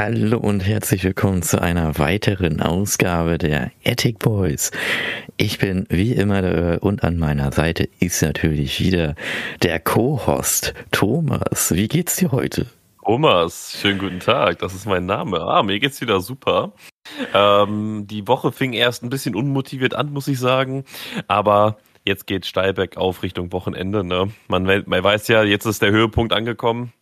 [0.00, 4.70] Hallo und herzlich willkommen zu einer weiteren Ausgabe der Attic Boys.
[5.36, 9.16] Ich bin wie immer der, und an meiner Seite ist natürlich wieder
[9.64, 11.74] der Co-Host Thomas.
[11.74, 12.66] Wie geht's dir heute?
[13.04, 15.40] Thomas, schönen guten Tag, das ist mein Name.
[15.40, 16.74] Ah, mir geht's wieder super.
[17.34, 20.84] Ähm, die Woche fing erst ein bisschen unmotiviert an, muss ich sagen,
[21.26, 24.04] aber jetzt geht steil bergauf Richtung Wochenende.
[24.04, 24.30] Ne?
[24.46, 26.92] Man, man weiß ja, jetzt ist der Höhepunkt angekommen.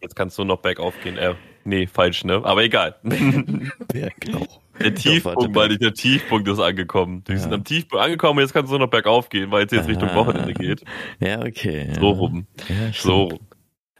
[0.00, 1.16] Jetzt kannst du noch bergauf gehen.
[1.16, 1.34] Äh,
[1.64, 2.40] Nee, falsch, ne?
[2.44, 2.96] Aber egal.
[3.02, 4.60] Bergauf.
[4.80, 7.22] Der Tiefpunkt, weil der Tiefpunkt ist angekommen.
[7.26, 7.42] Wir ja.
[7.42, 10.16] sind am Tiefpunkt angekommen, jetzt kannst du noch bergauf gehen, weil es jetzt Richtung ah.
[10.16, 10.82] Wochenende geht.
[11.20, 11.92] Ja, okay.
[12.00, 12.46] So rum.
[12.68, 13.38] Ja, so rum.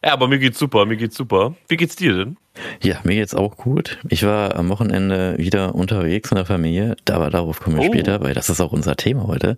[0.05, 1.55] Ja, aber mir geht's super, mir geht's super.
[1.69, 2.37] Wie geht's dir denn?
[2.83, 3.99] Ja, mir geht's auch gut.
[4.09, 7.93] Ich war am Wochenende wieder unterwegs in der Familie, aber darauf kommen wir oh.
[7.93, 9.57] später, weil das ist auch unser Thema heute.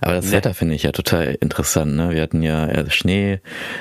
[0.00, 0.32] Aber das ja.
[0.32, 1.94] Wetter finde ich ja total interessant.
[1.94, 2.10] Ne?
[2.10, 3.40] Wir hatten ja erst Schnee,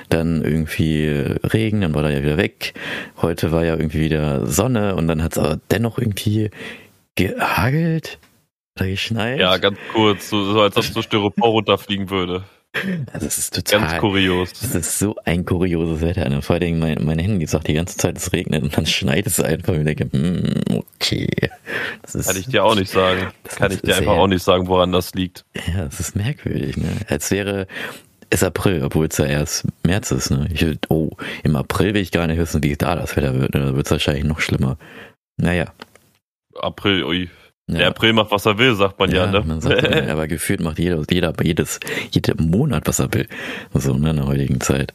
[0.10, 2.76] dann irgendwie Regen, dann war er ja wieder weg.
[3.22, 6.52] Heute war ja irgendwie wieder Sonne und dann hat's aber dennoch irgendwie
[7.16, 8.20] gehagelt
[8.78, 9.40] oder geschneit.
[9.40, 12.44] Ja, ganz kurz, so, so als ob so Styropor runterfliegen würde.
[13.12, 14.52] Also es ist total ganz kurios.
[14.62, 16.30] Es ist so ein kurioses Wetter.
[16.30, 16.42] Ne?
[16.42, 19.40] Vor allem mein, mein Handy sagt die ganze Zeit, es regnet und dann schneit es
[19.40, 21.28] einfach und ich denke, mm, okay.
[22.02, 23.32] Das ist, Kann ich dir auch nicht sagen.
[23.44, 25.46] Kann ich dir einfach auch nicht sagen, woran das liegt.
[25.56, 26.78] Ja, es ist merkwürdig.
[26.78, 26.90] Ne?
[27.08, 27.68] Als wäre
[28.30, 30.30] es April, obwohl es ja erst März ist.
[30.30, 30.48] Ne?
[30.54, 31.12] Ich, oh,
[31.44, 33.54] im April will ich gar nicht wissen, wie da das Wetter wird.
[33.54, 33.62] Ne?
[33.62, 34.78] Da wird es wahrscheinlich noch schlimmer.
[35.38, 35.74] Naja.
[36.56, 37.30] April, ui.
[37.70, 37.80] Ja.
[37.80, 39.26] Der April macht, was er will, sagt man ja.
[39.26, 39.42] ja ne?
[39.42, 41.80] man sagt, ja, aber gefühlt macht jeder, jeder jedes,
[42.12, 43.28] jeden Monat, was er will.
[43.74, 44.94] So ne, in der heutigen Zeit.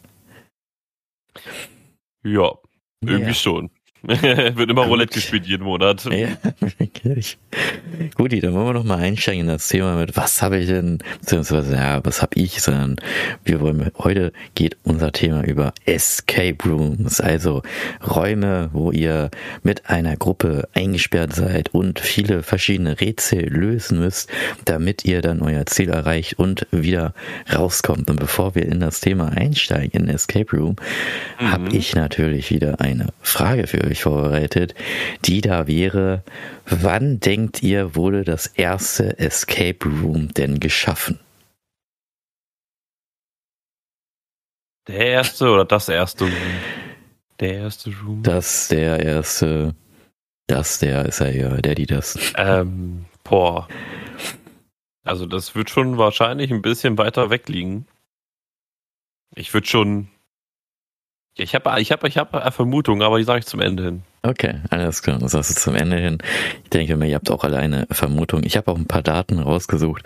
[2.24, 2.52] Ja,
[3.04, 3.70] irgendwie schon.
[4.56, 4.90] Wird immer Gut.
[4.90, 6.04] Roulette gespielt jeden Monat.
[6.06, 6.28] Ja,
[6.78, 7.38] wirklich.
[8.16, 10.98] Guti, dann wollen wir noch mal einsteigen in das Thema mit, was habe ich denn,
[11.20, 12.96] beziehungsweise, ja, was habe ich, sondern
[13.44, 17.62] wir wollen, heute geht unser Thema über Escape Rooms, also
[18.04, 19.30] Räume, wo ihr
[19.62, 24.28] mit einer Gruppe eingesperrt seid und viele verschiedene Rätsel lösen müsst,
[24.64, 27.14] damit ihr dann euer Ziel erreicht und wieder
[27.54, 28.10] rauskommt.
[28.10, 30.74] Und bevor wir in das Thema einsteigen, in Escape Room,
[31.38, 31.52] mhm.
[31.52, 34.74] habe ich natürlich wieder eine Frage für euch euch vorbereitet,
[35.24, 36.24] die da wäre,
[36.66, 41.20] wann denkt ihr, wurde das erste Escape Room denn geschaffen?
[44.88, 46.32] Der erste oder das erste Room?
[47.38, 48.22] Der erste Room?
[48.22, 49.74] Das, der erste,
[50.48, 52.18] das, der ist ja ja, der, die das.
[52.36, 53.68] Ähm, boah.
[55.04, 57.86] Also das wird schon wahrscheinlich ein bisschen weiter weg liegen.
[59.34, 60.08] Ich würde schon
[61.34, 64.02] ich habe ich hab, ich hab eine Vermutung, aber die sage ich zum Ende hin.
[64.22, 65.18] Okay, alles klar.
[65.18, 66.18] Das sagst du zum Ende hin.
[66.62, 68.42] Ich denke mir, ihr habt auch alle eine Vermutung.
[68.44, 70.04] Ich habe auch ein paar Daten rausgesucht,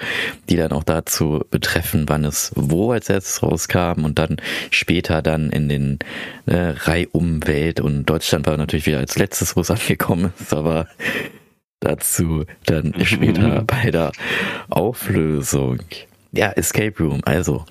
[0.48, 4.36] die dann auch dazu betreffen, wann es wo als erstes rauskam und dann
[4.70, 5.98] später dann in den
[6.46, 7.80] äh, Reihumwelt.
[7.80, 10.88] Und Deutschland war natürlich wieder als letztes, wo es angekommen ist, aber
[11.80, 14.12] dazu dann später bei der
[14.70, 15.80] Auflösung.
[16.36, 17.22] Ja, Escape Room.
[17.24, 17.64] Also,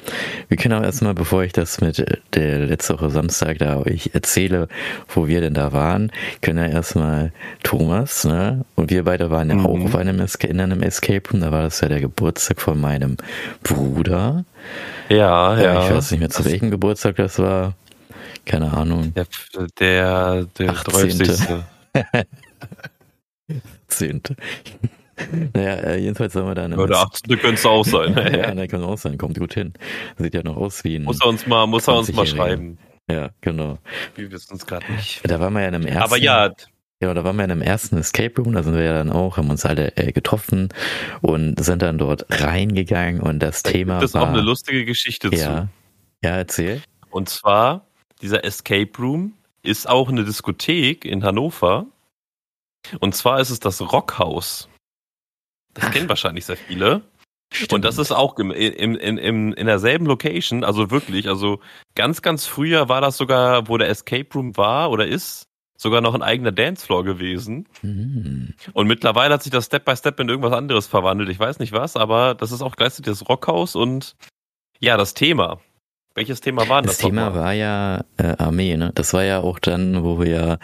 [0.47, 2.03] wir können auch erstmal, bevor ich das mit
[2.33, 4.67] der letzte Woche Samstag da euch erzähle,
[5.07, 6.11] wo wir denn da waren,
[6.41, 7.31] können ja erstmal
[7.63, 8.65] Thomas, ne?
[8.75, 9.65] Und wir beide waren ja mhm.
[9.65, 11.41] auch auf einem, in einem Escape Room.
[11.41, 13.17] Da war das ja der Geburtstag von meinem
[13.63, 14.45] Bruder.
[15.09, 15.85] Ja, ja.
[15.85, 17.75] Ich weiß nicht mehr, zu welchem Geburtstag das war.
[18.45, 19.13] Keine Ahnung.
[19.13, 19.25] Der,
[19.79, 21.63] der, der 18.
[23.87, 24.21] 10.
[25.53, 26.77] Naja, äh, jedenfalls sollen wir da eine.
[26.77, 27.37] Ja, der 18.
[27.37, 28.13] könnte es auch sein.
[28.15, 29.17] ja, der könnte auch sein.
[29.17, 29.73] Kommt gut hin.
[30.17, 31.03] Sieht ja noch aus wie ein.
[31.03, 32.77] Muss er uns mal, muss er uns mal schreiben.
[33.09, 33.77] Ja, genau.
[34.15, 35.21] Wir wissen es gerade nicht.
[35.29, 36.03] Da waren wir ja in einem ersten.
[36.03, 36.51] Aber ja.
[37.01, 39.35] Ja, da waren wir in einem ersten Escape Room, da sind wir ja dann auch,
[39.35, 40.69] haben uns alle äh, getroffen
[41.21, 44.23] und sind dann dort reingegangen und das da Thema gibt es war.
[44.23, 45.69] auch eine lustige Geschichte ja, zu.
[46.23, 46.81] Ja, erzähl.
[47.09, 47.85] Und zwar,
[48.21, 51.85] dieser Escape Room ist auch eine Diskothek in Hannover.
[52.99, 54.69] Und zwar ist es das Rockhaus.
[55.75, 57.03] Das kennen wahrscheinlich sehr viele.
[57.53, 57.73] Stimmt.
[57.73, 61.59] Und das ist auch im, im, im, in derselben Location, also wirklich, also
[61.93, 66.15] ganz, ganz früher war das sogar, wo der Escape Room war oder ist, sogar noch
[66.15, 67.67] ein eigener Dancefloor gewesen.
[67.81, 68.55] Mhm.
[68.73, 71.29] Und mittlerweile hat sich das Step by Step in irgendwas anderes verwandelt.
[71.29, 74.15] Ich weiß nicht was, aber das ist auch gleichzeitig das Rockhaus und
[74.79, 75.59] ja, das Thema.
[76.17, 76.93] Welches Thema war das?
[76.93, 78.93] Das Thema war ja äh, Armee, ne?
[78.95, 80.57] Das war ja auch dann, wo wir ja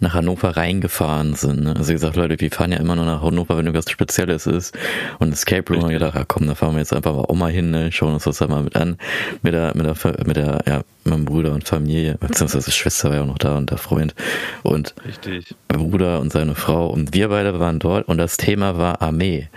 [0.00, 1.64] nach Hannover reingefahren sind.
[1.64, 1.76] Ne?
[1.76, 4.74] Also gesagt, Leute, wir fahren ja immer nur nach Hannover, wenn irgendwas Spezielles ist.
[5.18, 7.34] Und Escape Room, haben wir gedacht, ja, komm, da fahren wir jetzt einfach mal auch
[7.34, 7.92] mal hin, ne?
[7.92, 8.96] schauen uns das mal mit an.
[9.42, 13.22] Mit der, mit der, mit der, ja, meinem Bruder und Familie, beziehungsweise Schwester war ja
[13.24, 14.14] auch noch da und der Freund.
[14.62, 15.54] Und Richtig.
[15.68, 16.86] Bruder und seine Frau.
[16.86, 19.50] Und wir beide waren dort und das Thema war Armee.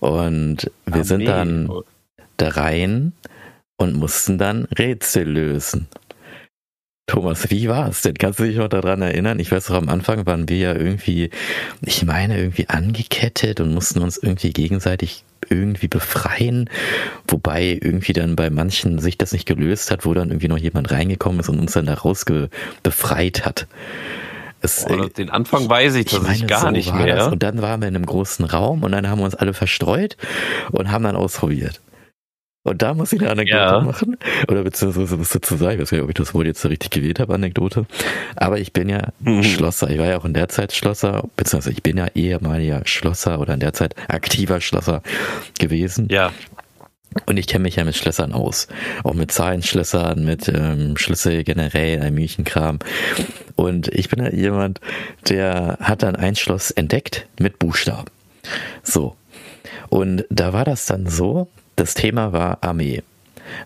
[0.00, 1.04] Und wir Armee.
[1.04, 1.70] sind dann
[2.36, 3.14] da rein
[3.76, 5.88] und mussten dann Rätsel lösen.
[7.06, 8.14] Thomas, wie war es denn?
[8.14, 9.38] Kannst du dich noch daran erinnern?
[9.38, 11.30] Ich weiß noch, am Anfang waren wir ja irgendwie,
[11.82, 16.70] ich meine, irgendwie angekettet und mussten uns irgendwie gegenseitig irgendwie befreien,
[17.28, 20.90] wobei irgendwie dann bei manchen sich das nicht gelöst hat, wo dann irgendwie noch jemand
[20.90, 22.48] reingekommen ist und uns dann da rausge
[22.82, 23.66] befreit hat.
[24.62, 27.16] Es, oh, den Anfang weiß ich, das ich gar so nicht mehr.
[27.16, 27.32] Das.
[27.32, 30.16] Und dann waren wir in einem großen Raum und dann haben wir uns alle verstreut
[30.70, 31.82] und haben dann ausprobiert.
[32.64, 33.80] Und da muss ich eine Anekdote ja.
[33.80, 34.16] machen.
[34.48, 35.74] Oder beziehungsweise was dazu sagen.
[35.74, 37.84] Ich weiß gar nicht, ob ich das Wort jetzt so richtig gewählt habe, Anekdote.
[38.36, 39.42] Aber ich bin ja mhm.
[39.42, 39.90] Schlosser.
[39.90, 43.52] Ich war ja auch in der Zeit Schlosser, beziehungsweise ich bin ja ehemaliger Schlosser oder
[43.52, 45.02] in der Zeit aktiver Schlosser
[45.58, 46.08] gewesen.
[46.10, 46.32] Ja.
[47.26, 48.66] Und ich kenne mich ja mit Schlössern aus.
[49.04, 52.78] Auch mit Zahlenschlössern, mit ähm, Schlüssel generell, ein Miechenkram.
[53.56, 54.80] Und ich bin ja jemand,
[55.28, 58.10] der hat dann ein Schloss entdeckt mit Buchstaben.
[58.82, 59.16] So.
[59.90, 63.02] Und da war das dann so, das Thema war Armee.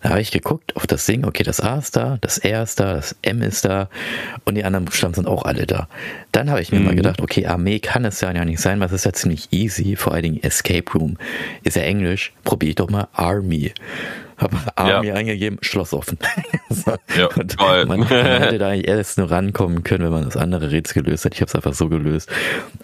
[0.02, 2.80] Da habe ich geguckt auf das Ding, okay, das A ist da, das R ist
[2.80, 3.88] da, das M ist da
[4.44, 5.88] und die anderen Buchstaben sind auch alle da.
[6.32, 6.86] Dann habe ich mir mhm.
[6.86, 9.96] mal gedacht, okay, Armee kann es ja nicht sein, weil es ist ja ziemlich easy,
[9.96, 11.16] vor allen Dingen Escape Room
[11.62, 13.72] ist ja Englisch, probier ich doch mal Army
[14.38, 15.14] habe Army ja.
[15.14, 16.18] eingegeben, Schloss offen.
[16.70, 16.92] so.
[17.16, 20.70] ja, und man, man, hätte da eigentlich erst nur rankommen können, wenn man das andere
[20.70, 21.34] Rätsel gelöst hat.
[21.34, 22.30] Ich habe es einfach so gelöst.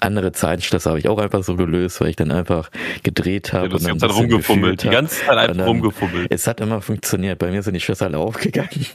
[0.01, 2.71] Andere Zeitschlösser habe ich auch einfach so gelöst, weil ich dann einfach
[3.03, 3.69] gedreht habe.
[3.69, 6.27] Ja, du und dann rumgefummelt, die ganze Zeit einfach dann, rumgefummelt.
[6.31, 7.39] Es hat immer funktioniert.
[7.39, 8.69] Bei mir sind die Schlösser alle aufgegangen.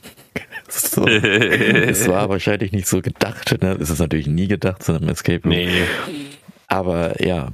[0.72, 1.08] So.
[1.08, 3.60] es war wahrscheinlich nicht so gedacht.
[3.60, 3.76] Ne?
[3.82, 5.50] Es ist natürlich nie gedacht, sondern Escape Room.
[5.50, 5.82] Nee.
[6.68, 7.50] Aber ja,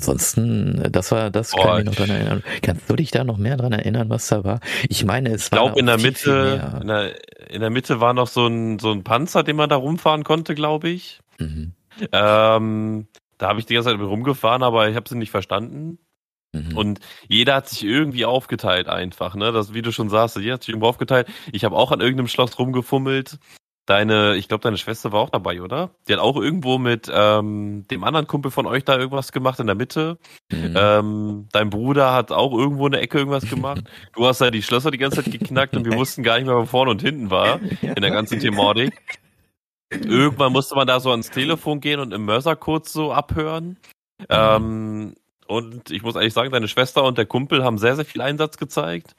[0.00, 2.42] Ansonsten, das war, das kann ich mich noch dran erinnern.
[2.62, 4.60] Kannst du dich da noch mehr dran erinnern, was da war?
[4.88, 5.58] Ich meine, es ich war.
[5.58, 8.92] Ich glaube, in der Mitte, in der, in der Mitte war noch so ein, so
[8.92, 11.20] ein Panzer, den man da rumfahren konnte, glaube ich.
[11.38, 11.74] Mhm.
[12.12, 15.98] Ähm, da habe ich die ganze Zeit rumgefahren, aber ich habe sie nicht verstanden.
[16.52, 16.76] Mhm.
[16.76, 19.52] Und jeder hat sich irgendwie aufgeteilt einfach, ne?
[19.52, 21.28] Das, wie du schon sagst, jeder hat sich irgendwo aufgeteilt.
[21.52, 23.38] Ich habe auch an irgendeinem Schloss rumgefummelt.
[23.86, 25.90] Deine, ich glaube, deine Schwester war auch dabei, oder?
[26.06, 29.66] Die hat auch irgendwo mit ähm, dem anderen Kumpel von euch da irgendwas gemacht in
[29.66, 30.18] der Mitte.
[30.52, 30.74] Mhm.
[30.76, 33.82] Ähm, dein Bruder hat auch irgendwo in der Ecke irgendwas gemacht.
[34.14, 36.56] Du hast ja die Schlösser die ganze Zeit geknackt und wir wussten gar nicht mehr,
[36.56, 38.92] wo vorne und hinten war in der ganzen Thematik.
[39.90, 43.78] Irgendwann musste man da so ans Telefon gehen und im Mörsercode so abhören.
[44.18, 44.26] Mhm.
[44.28, 45.14] Ähm,
[45.50, 48.56] und ich muss ehrlich sagen, deine Schwester und der Kumpel haben sehr, sehr viel Einsatz
[48.56, 49.16] gezeigt.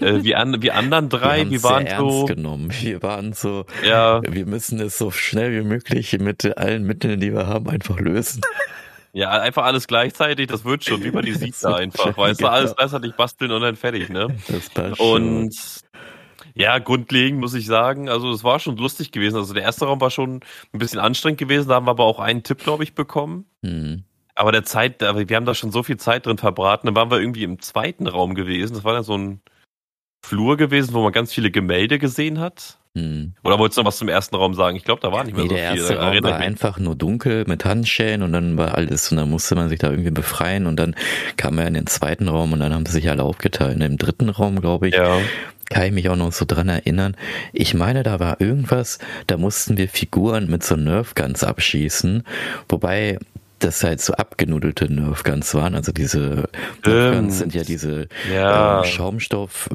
[0.00, 2.08] äh, wie, an, wie anderen drei, wir, wir waren sehr so.
[2.08, 2.72] Ernst genommen.
[2.80, 4.22] Wir waren so, ja.
[4.26, 8.40] wir müssen es so schnell wie möglich mit allen Mitteln, die wir haben, einfach lösen.
[9.12, 12.16] Ja, einfach alles gleichzeitig, das wird schon, wie man die sieht da einfach.
[12.16, 14.34] Weißt du, alles gleichzeitig basteln und dann fertig, ne?
[14.48, 15.54] Das passt Und
[16.54, 19.36] ja, grundlegend muss ich sagen, also es war schon lustig gewesen.
[19.36, 20.40] Also der erste Raum war schon
[20.72, 23.44] ein bisschen anstrengend gewesen, da haben wir aber auch einen Tipp, glaube ich, bekommen.
[23.60, 24.04] Mhm.
[24.34, 26.86] Aber der Zeit, aber wir haben da schon so viel Zeit drin verbraten.
[26.86, 28.74] Dann waren wir irgendwie im zweiten Raum gewesen.
[28.74, 29.40] Das war dann so ein
[30.24, 32.78] Flur gewesen, wo man ganz viele Gemälde gesehen hat.
[32.96, 33.34] Hm.
[33.42, 34.76] Oder wolltest du noch was zum ersten Raum sagen?
[34.76, 35.82] Ich glaube, da war nicht mehr nee, so der viel.
[35.82, 39.28] Der erste Raum war einfach nur dunkel mit Handschellen und dann war alles und dann
[39.28, 40.94] musste man sich da irgendwie befreien und dann
[41.36, 43.82] kam er in den zweiten Raum und dann haben sie sich alle aufgeteilt.
[43.82, 45.18] Dem dritten Raum, glaube ich, ja.
[45.70, 47.16] kann ich mich auch noch so dran erinnern.
[47.52, 52.22] Ich meine, da war irgendwas, da mussten wir Figuren mit so Nerfguns abschießen,
[52.68, 53.18] wobei
[53.64, 55.74] das halt so abgenudelte Nerfguns waren.
[55.74, 56.48] Also diese
[56.86, 58.80] Nerfguns sind ja diese ja.
[58.80, 59.68] Äh, Schaumstoff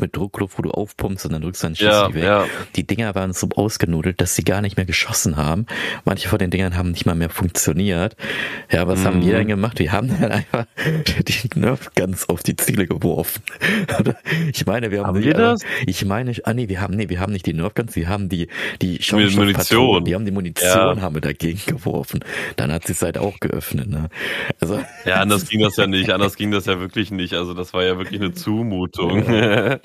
[0.00, 2.22] mit Druckluft, wo du aufpumpst und dann drückst du dann schießt ja, weg.
[2.22, 2.46] Ja.
[2.74, 5.66] Die Dinger waren so ausgenudelt, dass sie gar nicht mehr geschossen haben.
[6.04, 8.16] Manche von den Dingern haben nicht mal mehr funktioniert.
[8.70, 9.04] Ja, was mhm.
[9.04, 9.38] haben wir mhm.
[9.38, 9.78] dann gemacht?
[9.78, 10.66] Wir haben dann einfach
[11.26, 13.42] die Nerfguns auf die Ziele geworfen.
[14.52, 15.60] ich meine, wir haben, haben wir das?
[15.86, 18.48] Ich meine, ah nee, wir haben nee, wir haben nicht die Nerfguns, wir haben die
[18.82, 22.20] die Schaumstoffpatronen, die haben die Munition haben wir dagegen geworfen.
[22.56, 24.08] Dann hat sie es halt auch geöffnet, ne?
[24.60, 27.34] Also Ja, anders ging das ja nicht, anders ging das ja wirklich nicht.
[27.34, 29.32] Also das war ja wirklich eine Zumutung.
[29.32, 29.78] Ja,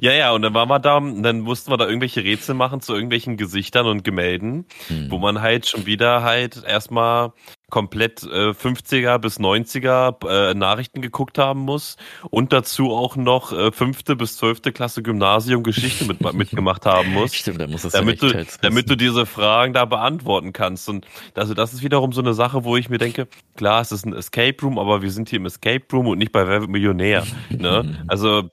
[0.00, 3.36] ja, und dann waren wir da, dann mussten wir da irgendwelche Rätsel machen zu irgendwelchen
[3.36, 5.10] Gesichtern und Gemälden, hm.
[5.10, 7.32] wo man halt schon wieder halt erstmal
[7.72, 11.96] komplett äh, 50er bis 90er äh, Nachrichten geguckt haben muss
[12.28, 17.34] und dazu auch noch äh, fünfte bis zwölfte Klasse Gymnasium Geschichte mit, mitgemacht haben muss.
[17.34, 20.88] Stimmt, dann muss das damit du, damit du diese Fragen da beantworten kannst.
[20.90, 24.04] Und also das ist wiederum so eine Sache, wo ich mir denke, klar, es ist
[24.04, 26.70] ein Escape Room, aber wir sind hier im Escape Room und nicht bei Wer wird
[26.70, 27.26] Millionär.
[27.50, 28.04] ne?
[28.08, 28.50] Also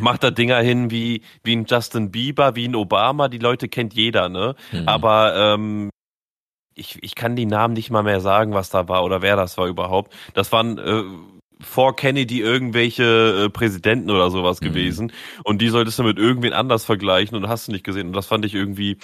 [0.00, 3.94] macht da Dinger hin wie, wie ein Justin Bieber, wie ein Obama, die Leute kennt
[3.94, 4.54] jeder, ne?
[4.72, 4.88] Mhm.
[4.88, 5.90] Aber ähm,
[6.74, 9.58] ich, ich kann die Namen nicht mal mehr sagen, was da war oder wer das
[9.58, 10.12] war überhaupt.
[10.34, 11.02] Das waren äh,
[11.60, 14.66] vor Kennedy irgendwelche äh, Präsidenten oder sowas mhm.
[14.66, 15.12] gewesen.
[15.44, 18.08] Und die solltest du mit irgendwen anders vergleichen und hast du nicht gesehen.
[18.08, 18.98] Und das fand ich irgendwie,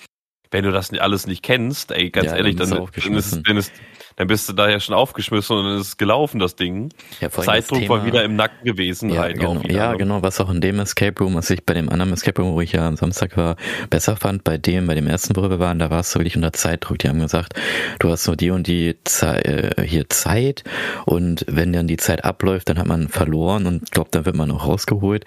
[0.50, 3.73] wenn du das alles nicht kennst, ey, ganz ja, ehrlich, dann, dann, ist, dann, ist,
[4.18, 6.90] dann bist du da ja schon aufgeschmissen und dann ist es gelaufen, das Ding.
[7.20, 9.10] Ja, das Zeitdruck war Thema- wieder im Nacken gewesen.
[9.10, 9.96] Ja, halt genau, wieder, ja, ne?
[9.98, 12.60] genau, was auch in dem Escape Room, was ich bei dem anderen Escape Room, wo
[12.60, 13.56] ich ja am Samstag war,
[13.90, 16.52] besser fand, bei dem, bei dem ersten, wo wir waren, da warst du wirklich unter
[16.52, 16.98] Zeitdruck.
[16.98, 17.54] Die haben gesagt,
[18.00, 20.64] du hast so die und die Zei äh, hier Zeit
[21.06, 24.34] und wenn dann die Zeit abläuft, dann hat man verloren und ich glaube, dann wird
[24.37, 25.25] man auch rausgeholt.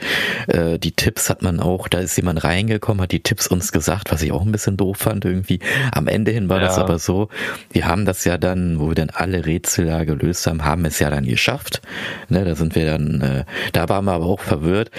[0.47, 4.11] Äh, die Tipps hat man auch, da ist jemand reingekommen, hat die Tipps uns gesagt,
[4.11, 5.59] was ich auch ein bisschen doof fand irgendwie.
[5.93, 6.83] Am Ende hin war das Ja.
[6.83, 7.29] aber so,
[7.71, 10.99] wir haben das ja dann, wo wir dann alle Rätsel da gelöst haben, haben es
[10.99, 11.81] ja dann geschafft.
[12.29, 14.91] Ne, da sind wir dann, äh, da waren wir aber auch verwirrt,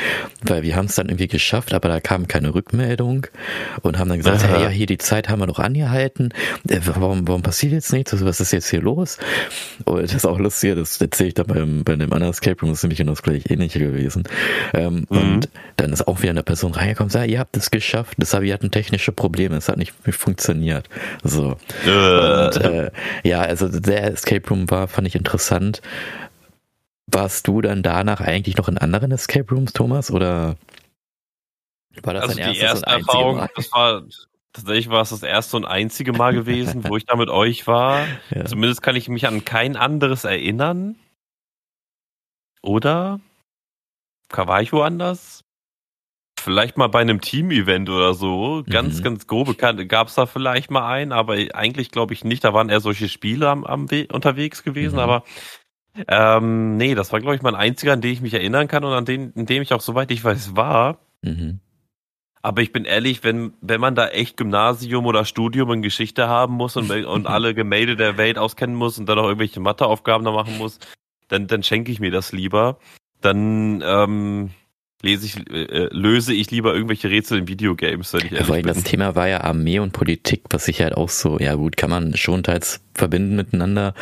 [0.42, 3.26] weil wir haben es dann irgendwie geschafft, aber da kam keine Rückmeldung
[3.82, 6.32] und haben dann gesagt, hey, ja, hier die Zeit haben wir doch angehalten.
[6.68, 8.12] Äh, warum, warum passiert jetzt nichts?
[8.24, 9.18] Was ist jetzt hier los?
[9.84, 12.70] Und das ist auch lustig, das erzähle ich dann beim, bei dem anderen Escape Room,
[12.70, 14.24] das ist nämlich genau das gleiche ähnliche gewesen.
[14.72, 15.06] Ähm, Mhm.
[15.18, 18.44] Und dann ist auch wieder eine Person reingekommen, sagt, ihr habt es geschafft, das aber
[18.44, 20.88] wir hatten technische Probleme, es hat nicht funktioniert.
[21.22, 21.56] So.
[21.86, 22.90] Äh, Und äh,
[23.24, 25.82] ja, also der Escape Room war, fand ich interessant.
[27.06, 30.56] Warst du dann danach eigentlich noch in anderen Escape Rooms, Thomas, oder
[32.02, 33.50] war das also dein die erstes erste und Erfahrung, Mal?
[33.54, 34.02] das war
[34.52, 38.06] tatsächlich war es das erste und einzige Mal gewesen, wo ich da mit euch war.
[38.30, 38.44] Ja.
[38.46, 40.96] Zumindest kann ich mich an kein anderes erinnern.
[42.62, 43.20] Oder?
[44.30, 45.44] War ich woanders?
[46.42, 48.64] Vielleicht mal bei einem Team-Event oder so.
[48.68, 49.02] Ganz, Mhm.
[49.04, 52.44] ganz grobe gab es da vielleicht mal einen, aber eigentlich glaube ich nicht.
[52.44, 55.00] Da waren eher solche Spiele am, am We unterwegs gewesen, Mhm.
[55.00, 55.24] aber
[56.08, 58.92] ähm, nee, das war, glaube ich, mein einziger, an den ich mich erinnern kann und
[58.92, 60.98] an den, in dem ich auch, soweit ich weiß, war.
[61.22, 61.60] Mhm.
[62.40, 66.54] Aber ich bin ehrlich, wenn, wenn man da echt Gymnasium oder Studium in Geschichte haben
[66.54, 70.32] muss und, und alle Gemälde der Welt auskennen muss und dann auch irgendwelche Matheaufgaben da
[70.32, 70.80] machen muss,
[71.28, 72.78] dann, dann schenke ich mir das lieber.
[73.20, 74.50] Dann ähm,
[75.02, 78.54] lese ich, äh, löse ich lieber irgendwelche Rätsel in Videogames, wenn ich Ja, ehrlich vor
[78.54, 78.74] allem bin.
[78.74, 81.90] das Thema war ja Armee und Politik, was sich halt auch so, ja gut, kann
[81.90, 83.94] man schon teils verbinden miteinander.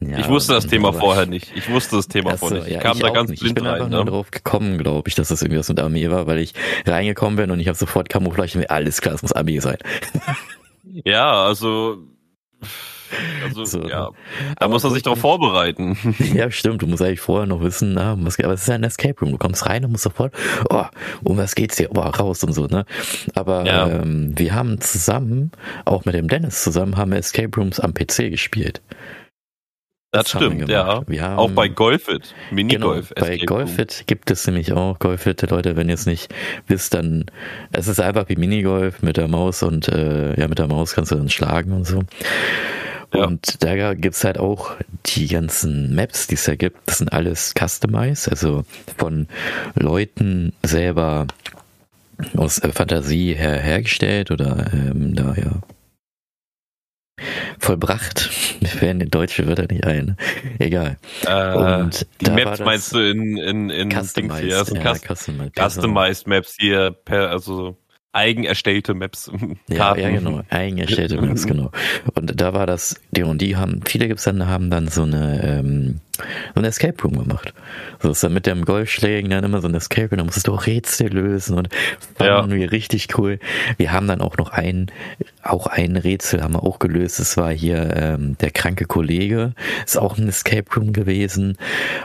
[0.00, 1.50] Ja, ich wusste das Thema vorher nicht.
[1.56, 2.68] Ich wusste das Thema Ach so, vorher nicht.
[2.68, 3.38] Ich ja, kam ich da ganz nicht.
[3.40, 3.90] Ich blind bin einfach rein.
[3.90, 4.10] nur Ne?
[4.12, 6.54] drauf gekommen, glaube ich, dass das irgendwie was mit Armee war, weil ich
[6.86, 9.78] reingekommen bin und ich habe sofort Camouflage alles klar, es muss Armee sein.
[11.04, 11.98] Ja, also.
[13.44, 13.88] Also, So.
[13.88, 14.10] ja.
[14.58, 15.96] Da Aber muss man sich darauf vorbereiten.
[16.34, 16.82] Ja, stimmt.
[16.82, 19.32] Du musst eigentlich vorher noch wissen, na, was aber es ist ja ein Escape Room.
[19.32, 20.34] Du kommst rein und musst sofort,
[20.70, 20.84] oh,
[21.24, 21.90] um was geht's hier?
[21.94, 22.84] Oh, raus und so, ne?
[23.34, 23.88] Aber Ja.
[23.88, 25.50] ähm, wir haben zusammen,
[25.84, 28.82] auch mit dem Dennis zusammen, haben wir Escape Rooms am PC gespielt.
[30.10, 30.86] Das, wir stimmt, ja.
[30.86, 32.34] Haben, Auch bei Golfit.
[32.50, 33.12] Minigolf.
[33.14, 33.36] Genau, bei.
[33.36, 36.32] Golfit gibt es nämlich auch Golfit, Leute, wenn ihr es nicht
[36.66, 37.26] wisst, dann
[37.72, 41.12] es ist einfach wie Minigolf mit der Maus und äh, ja, mit der Maus kannst
[41.12, 42.04] du dann schlagen und so.
[43.14, 43.24] Ja.
[43.24, 47.54] Und da gibt's halt auch die ganzen Maps, die es da gibt, das sind alles
[47.58, 48.64] customized, also
[48.96, 49.28] von
[49.74, 51.26] Leuten selber
[52.36, 55.62] aus äh, Fantasie her hergestellt oder ähm, da ja
[57.58, 58.30] vollbracht.
[58.60, 60.16] Mir fällen deutsche Wörter nicht ein.
[60.58, 60.98] Egal.
[61.26, 64.58] Äh, Und die Maps meinst du in, in, in Dings Customized, hier?
[64.58, 65.56] Also ja, Cust customized.
[65.56, 67.76] Customized Maps hier, per, also
[68.12, 69.30] eigen erstellte Maps.
[69.68, 70.42] Ja, ja, genau.
[70.48, 71.70] Eigen erstellte Maps, genau.
[72.14, 75.42] Und da war das, die und die haben, viele gibt's dann, haben dann so eine,
[75.42, 76.00] ähm,
[76.54, 77.52] so ein Escape Room gemacht.
[78.00, 80.54] So ist dann mit dem Golfschlägen dann immer so ein Escape Room, da musstest du
[80.54, 81.68] auch Rätsel lösen und
[82.20, 82.40] Ja.
[82.40, 83.38] fanden wir richtig cool.
[83.76, 84.86] Wir haben dann auch noch ein,
[85.42, 87.18] auch ein Rätsel haben wir auch gelöst.
[87.20, 89.54] Das war hier ähm, der kranke Kollege.
[89.84, 91.56] Ist auch ein Escape Room gewesen.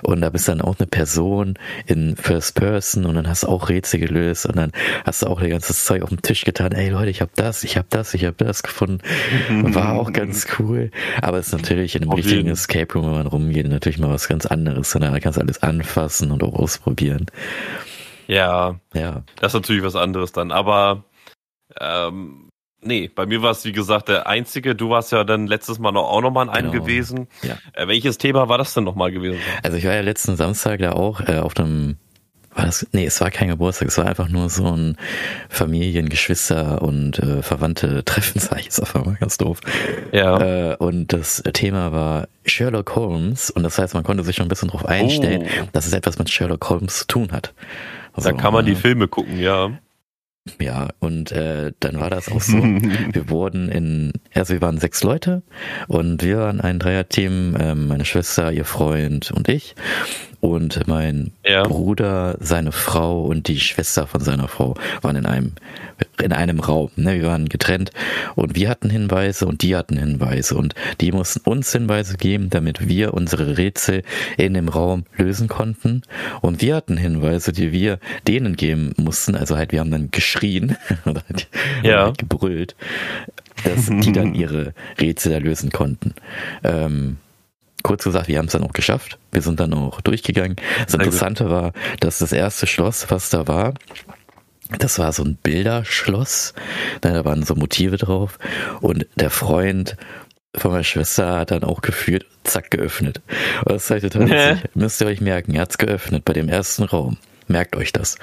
[0.01, 1.55] Und da bist dann auch eine Person
[1.85, 4.71] in First Person und dann hast du auch Rätsel gelöst und dann
[5.05, 6.71] hast du auch ihr ganzes Zeug auf den Tisch getan.
[6.71, 8.99] Ey Leute, ich habe das, ich habe das, ich habe das gefunden.
[9.73, 10.91] War auch ganz cool.
[11.21, 12.49] Aber es ist natürlich in einem richtigen.
[12.49, 14.93] Escape Room, wenn man rumgeht, natürlich mal was ganz anderes.
[14.95, 17.25] Und da kannst du alles anfassen und auch ausprobieren.
[18.27, 19.23] Ja, Ja.
[19.39, 20.51] das ist natürlich was anderes dann.
[20.51, 21.03] Aber
[21.79, 22.49] ähm,
[22.81, 24.75] nee, bei mir war es wie gesagt der einzige.
[24.75, 26.83] Du warst ja dann letztes Mal noch, auch noch mal in einem Genau.
[26.83, 27.27] gewesen.
[27.41, 27.57] Ja.
[27.73, 29.39] Äh, welches Thema war das denn noch mal gewesen?
[29.63, 31.97] Also ich war ja letzten Samstag da auch äh, auf einem
[32.55, 34.97] war das, nee, es war kein Geburtstag, es war einfach nur so ein
[35.49, 39.59] Familien, Geschwister und äh, Verwandte Treffen, sag ich jetzt einfach mal ganz doof.
[40.11, 40.71] Ja.
[40.71, 44.49] Äh, und das Thema war Sherlock Holmes und das heißt, man konnte sich schon ein
[44.49, 45.67] bisschen darauf einstellen, Oh.
[45.71, 47.53] dass es etwas mit Sherlock Holmes zu tun hat.
[48.15, 49.71] da So, kann man die äh, Filme gucken, ja.
[50.59, 52.57] Ja, und äh, dann war das auch so.
[53.13, 55.41] Wir wurden in, also wir waren sechs Leute
[55.87, 59.73] und wir waren ein Dreierteam, ähm, meine Schwester, ihr Freund und ich
[60.43, 61.63] und mein Ja.
[61.63, 65.53] Bruder, seine Frau und die Schwester von seiner Frau waren in einem
[66.21, 66.89] in einem Raum.
[66.97, 67.21] Ne?
[67.21, 67.91] Wir waren getrennt
[68.35, 72.85] und wir hatten Hinweise und die hatten Hinweise und die mussten uns Hinweise geben, damit
[72.89, 74.03] wir unsere Rätsel
[74.37, 76.01] in dem Raum lösen konnten.
[76.41, 79.35] Und wir hatten Hinweise, die wir denen geben mussten.
[79.35, 81.47] Also halt, wir haben dann geschrien oder halt,
[81.83, 82.05] Ja.
[82.07, 82.75] halt gebrüllt.
[83.63, 86.13] dass die dann ihre Rätsel da lösen konnten.
[86.65, 87.15] Ähm,
[87.83, 89.19] kurz gesagt, wir haben es dann auch geschafft.
[89.31, 90.55] Wir sind dann auch durchgegangen.
[90.85, 93.73] Das Interessante war, dass das erste Schloss, was da war,
[94.79, 96.53] das war so ein Bilderschloss.
[97.01, 98.39] Da waren so Motive drauf.
[98.81, 99.97] Und der Freund
[100.55, 103.21] von meiner Schwester hat dann auch gefühlt, zack, geöffnet.
[103.65, 104.75] Und das ist halt total witzig.
[104.75, 107.17] Müsst ihr euch merken, er hat's geöffnet bei dem ersten Raum.
[107.53, 108.17] Merkt euch das.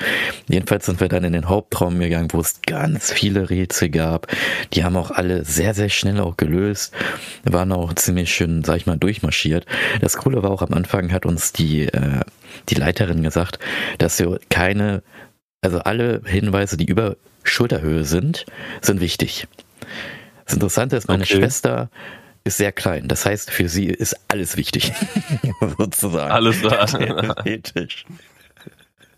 [0.49, 4.27] Jedenfalls sind wir dann in den Hauptraum gegangen, wo es ganz viele Rätsel gab.
[4.73, 6.93] Die haben auch alle sehr, sehr schnell auch gelöst.
[7.45, 9.67] Waren auch ziemlich schön, sag ich mal, durchmarschiert.
[10.01, 12.23] Das Coole war auch am Anfang hat uns die, äh,
[12.69, 13.61] die Leiterin gesagt,
[13.99, 15.05] dass wir keine,
[15.61, 18.47] also alle Hinweise, die über Schulterhöhe sind,
[18.81, 19.47] sind wichtig.
[20.45, 21.37] Das Interessante ist, meine okay.
[21.37, 21.89] Schwester
[22.43, 23.07] ist sehr klein.
[23.07, 24.93] Das heißt, für sie ist alles wichtig.
[25.79, 26.33] Sozusagen.
[26.33, 26.85] Alles da.
[26.87, 28.05] Theoretisch.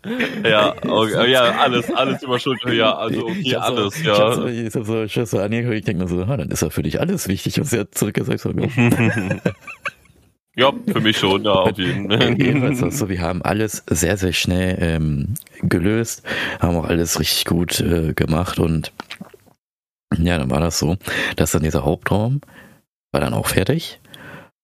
[0.43, 4.47] Ja, okay, ja, alles, alles über Schulter, ja, also okay, alles, so, ja.
[4.47, 6.69] Ich hab so, ich hab so, angeguckt, ich denke mir so, ah, dann ist ja
[6.69, 8.51] für dich alles wichtig und sie hat zurückgesagt, so,
[10.55, 12.37] Ja, für mich schon, ja, auf jeden Fall.
[12.37, 16.23] Jedenfalls also, wir haben alles sehr, sehr schnell ähm, gelöst,
[16.59, 18.91] haben auch alles richtig gut äh, gemacht und
[20.17, 20.97] ja, dann war das so,
[21.37, 22.41] dass dann dieser Hauptraum
[23.11, 23.99] war dann auch fertig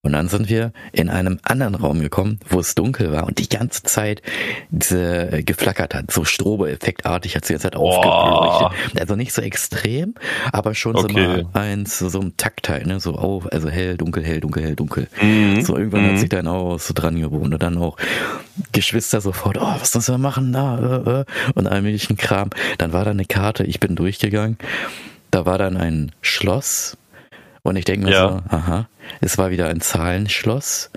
[0.01, 3.49] und dann sind wir in einem anderen Raum gekommen, wo es dunkel war und die
[3.49, 4.21] ganze Zeit
[4.69, 8.99] diese äh, geflackert hat, so Strobo-effektartig hat sie jetzt halt aufgeleuchtet.
[8.99, 10.15] Also nicht so extrem,
[10.53, 11.07] aber schon okay.
[11.11, 14.75] so mal eins, so ein Taktteil, ne, so auf, also hell, dunkel, hell, dunkel, hell,
[14.75, 15.09] dunkel.
[15.21, 15.63] Mhm.
[15.63, 16.11] So irgendwann mhm.
[16.11, 17.97] hat sich dann auch so dran gewohnt und dann auch
[18.71, 21.25] Geschwister sofort, oh, was müssen wir machen da, äh, äh,
[21.55, 22.51] und all möglichen Kram.
[22.77, 24.57] Dann war da eine Karte, ich bin durchgegangen.
[25.29, 26.97] Da war dann ein Schloss
[27.63, 28.29] und ich denke mir ja.
[28.29, 28.87] so, aha,
[29.21, 30.91] es war wieder ein Zahlenschloss.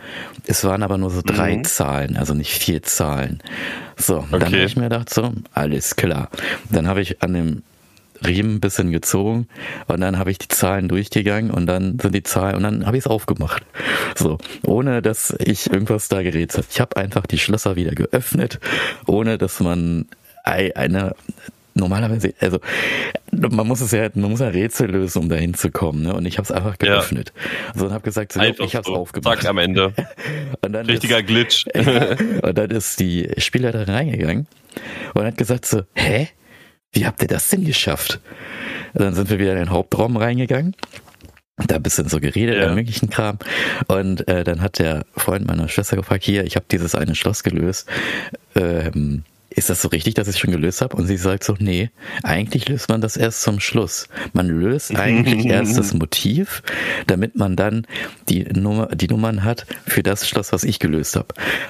[0.46, 1.64] Es waren aber nur so drei mhm.
[1.64, 3.42] Zahlen, also nicht vier Zahlen.
[3.96, 4.28] So, okay.
[4.30, 6.28] dann habe ich mir gedacht, so, alles klar.
[6.70, 7.62] Dann habe ich an dem
[8.24, 9.48] Riemen ein bisschen gezogen
[9.88, 12.96] und dann habe ich die Zahlen durchgegangen und dann sind die Zahlen und dann habe
[12.96, 13.64] ich es aufgemacht.
[14.16, 16.66] So, ohne dass ich irgendwas da geredet habe.
[16.70, 18.60] Ich habe einfach die Schlösser wieder geöffnet,
[19.06, 20.06] ohne dass man
[20.44, 21.14] eine
[21.74, 22.58] normalerweise, also
[23.32, 26.14] man muss es ja, man muss ja Rätsel lösen, um dahin zu kommen, ne?
[26.14, 27.32] Und ich habe es einfach geöffnet.
[27.34, 27.78] Ja.
[27.78, 28.96] So und habe gesagt, so, einfach ich habe es so.
[28.96, 29.40] aufgemacht.
[29.40, 29.92] Zack am Ende.
[30.64, 31.66] Richtiger ist, Glitch.
[32.42, 34.46] und dann ist die Spielleiterin reingegangen
[35.14, 36.28] und hat gesagt so, hä?
[36.94, 38.20] Wie habt ihr das denn geschafft?
[38.92, 40.76] Und dann sind wir wieder in den Hauptraum reingegangen
[41.66, 42.74] da ein bisschen so geredet, ja.
[42.74, 43.38] möglichen Kram.
[43.86, 47.42] Und äh, dann hat der Freund meiner Schwester gefragt, hier, ich habe dieses eine Schloss
[47.42, 47.88] gelöst.
[48.54, 50.96] Ähm, ist das so richtig, dass ich schon gelöst habe?
[50.96, 51.90] Und sie sagt so, nee,
[52.22, 54.08] eigentlich löst man das erst zum Schluss.
[54.32, 56.62] Man löst eigentlich erst das Motiv,
[57.06, 57.86] damit man dann
[58.28, 61.28] die Nummer, die Nummern hat für das Schloss, was ich gelöst habe.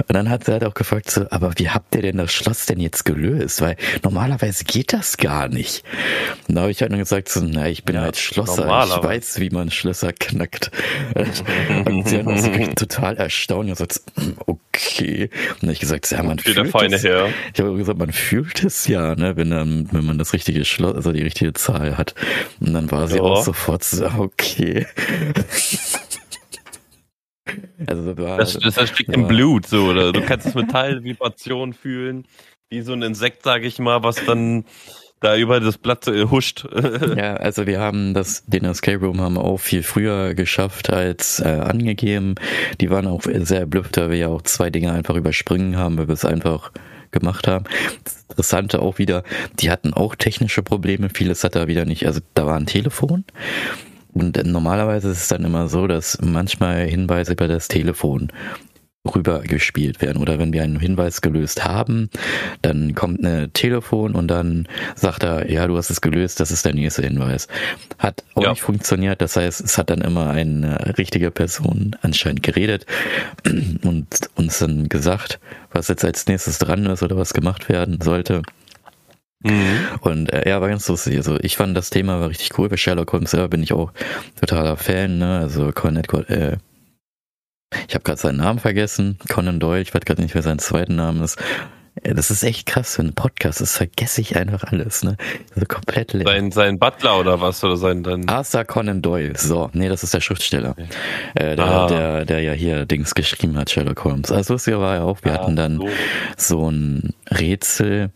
[0.09, 2.67] Und dann hat sie halt auch gefragt so, aber wie habt ihr denn das Schloss
[2.67, 3.61] denn jetzt gelöst?
[3.61, 5.85] Weil normalerweise geht das gar nicht.
[6.49, 9.03] Und da habe ich halt nur gesagt so, na, ich bin ja, halt Schlosser, ich
[9.03, 10.71] weiß, wie man Schlösser knackt.
[11.87, 12.43] Und sie hat uns
[12.77, 14.01] total erstaunt und gesagt,
[14.47, 15.31] okay.
[15.33, 16.57] Und dann habe ich gesagt, ja, man fühlt
[16.93, 17.03] das.
[17.03, 17.29] her.
[17.55, 20.95] Ich habe gesagt, man fühlt es ja, ne, wenn, dann, wenn man das richtige Schloss,
[20.95, 22.15] also die richtige Zahl hat.
[22.61, 23.23] Und dann war sie ja.
[23.23, 24.87] auch sofort so, okay.
[27.87, 30.13] also war, das, das, das steckt im Blut so, oder?
[30.13, 32.27] Du kannst es Metallvibration fühlen,
[32.71, 34.65] wie so ein Insekt, sage ich mal, was dann
[35.23, 36.67] da über das Blatt äh, huscht.
[37.17, 41.49] ja, also wir haben das, den Escape Room haben auch viel früher geschafft als äh,
[41.49, 42.35] angegeben.
[42.81, 46.09] Die waren auch sehr erblüfft, da wir ja auch zwei Dinge einfach überspringen haben, weil
[46.09, 46.73] wir es einfach
[47.13, 47.65] gemacht haben.
[48.05, 49.23] Das Interessante auch wieder,
[49.61, 53.25] die hatten auch technische Probleme, vieles hat er wieder nicht, also da war ein Telefon.
[54.13, 58.31] Und normalerweise ist es dann immer so, dass manchmal Hinweise über das Telefon
[59.05, 60.23] rübergespielt werden.
[60.23, 62.09] Oder wenn wir einen Hinweis gelöst haben,
[62.63, 66.65] dann kommt ein Telefon und dann sagt er, ja, du hast es gelöst, das ist
[66.65, 67.49] der nächste Hinweis.
[67.99, 68.51] Hat auch ja.
[68.51, 69.21] nicht funktioniert.
[69.21, 72.87] Das heißt, es hat dann immer eine richtige Person anscheinend geredet
[73.83, 75.41] und uns dann gesagt,
[75.73, 78.43] was jetzt als nächstes dran ist oder was gemacht werden sollte.
[79.43, 79.89] Mhm.
[80.01, 81.17] Und äh, ja, war ganz lustig.
[81.17, 82.69] Also ich fand das Thema war richtig cool.
[82.69, 83.93] Bei Sherlock Holmes selber bin ich auch
[84.39, 85.19] totaler Fan.
[85.19, 85.41] Ne?
[85.41, 86.59] Also Cornet, äh,
[87.89, 90.93] ich habe gerade seinen Namen vergessen, Conan Doyle, ich weiß gerade nicht, wer sein zweiter
[90.93, 91.39] Name ist.
[92.03, 95.19] Das ist echt krass für einen Podcast, das vergesse ich einfach alles, ne?
[95.55, 96.27] Also komplett leer.
[96.27, 97.63] Sein, sein Butler oder was?
[97.63, 98.29] Oder sein dann.
[98.31, 100.71] Arthur Conan Doyle, so, nee, das ist der Schriftsteller.
[100.71, 100.87] Okay.
[101.35, 101.87] Äh, der, ah.
[101.87, 104.33] der, der ja hier Dings geschrieben hat, Sherlock Holmes.
[104.33, 105.89] Also lustiger war ja auch, wir ah, hatten dann so.
[106.37, 108.11] so ein Rätsel,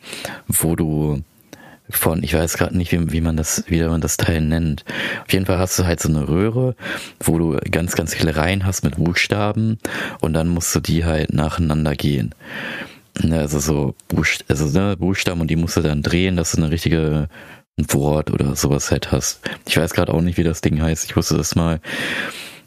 [0.48, 1.22] wo du
[1.88, 4.84] von, ich weiß gerade nicht, wie, wie man das, wie man das Teil nennt.
[5.24, 6.74] Auf jeden Fall hast du halt so eine Röhre,
[7.20, 9.78] wo du ganz, ganz viele Reihen hast mit Buchstaben
[10.20, 12.34] und dann musst du die halt nacheinander gehen.
[13.30, 16.70] Also so Buchst also, ne, Buchstaben und die musst du dann drehen, dass du eine
[16.70, 17.28] richtige
[17.76, 19.40] Wort oder sowas halt hast.
[19.66, 21.04] Ich weiß gerade auch nicht, wie das Ding heißt.
[21.04, 21.80] Ich wusste das mal.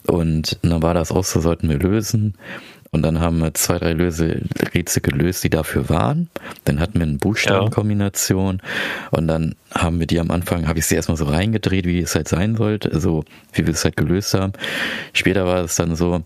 [0.08, 2.36] Und dann war das auch so, sollten wir lösen.
[2.92, 4.42] Und dann haben wir zwei, drei Löse,
[4.74, 6.30] Rätsel gelöst, die dafür waren.
[6.66, 8.62] Dann hatten wir eine Buchstabenkombination.
[9.12, 12.16] Und dann haben wir die am Anfang, habe ich sie erstmal so reingedreht, wie es
[12.16, 14.54] halt sein sollte, so wie wir es halt gelöst haben.
[15.14, 16.24] Später war es dann so,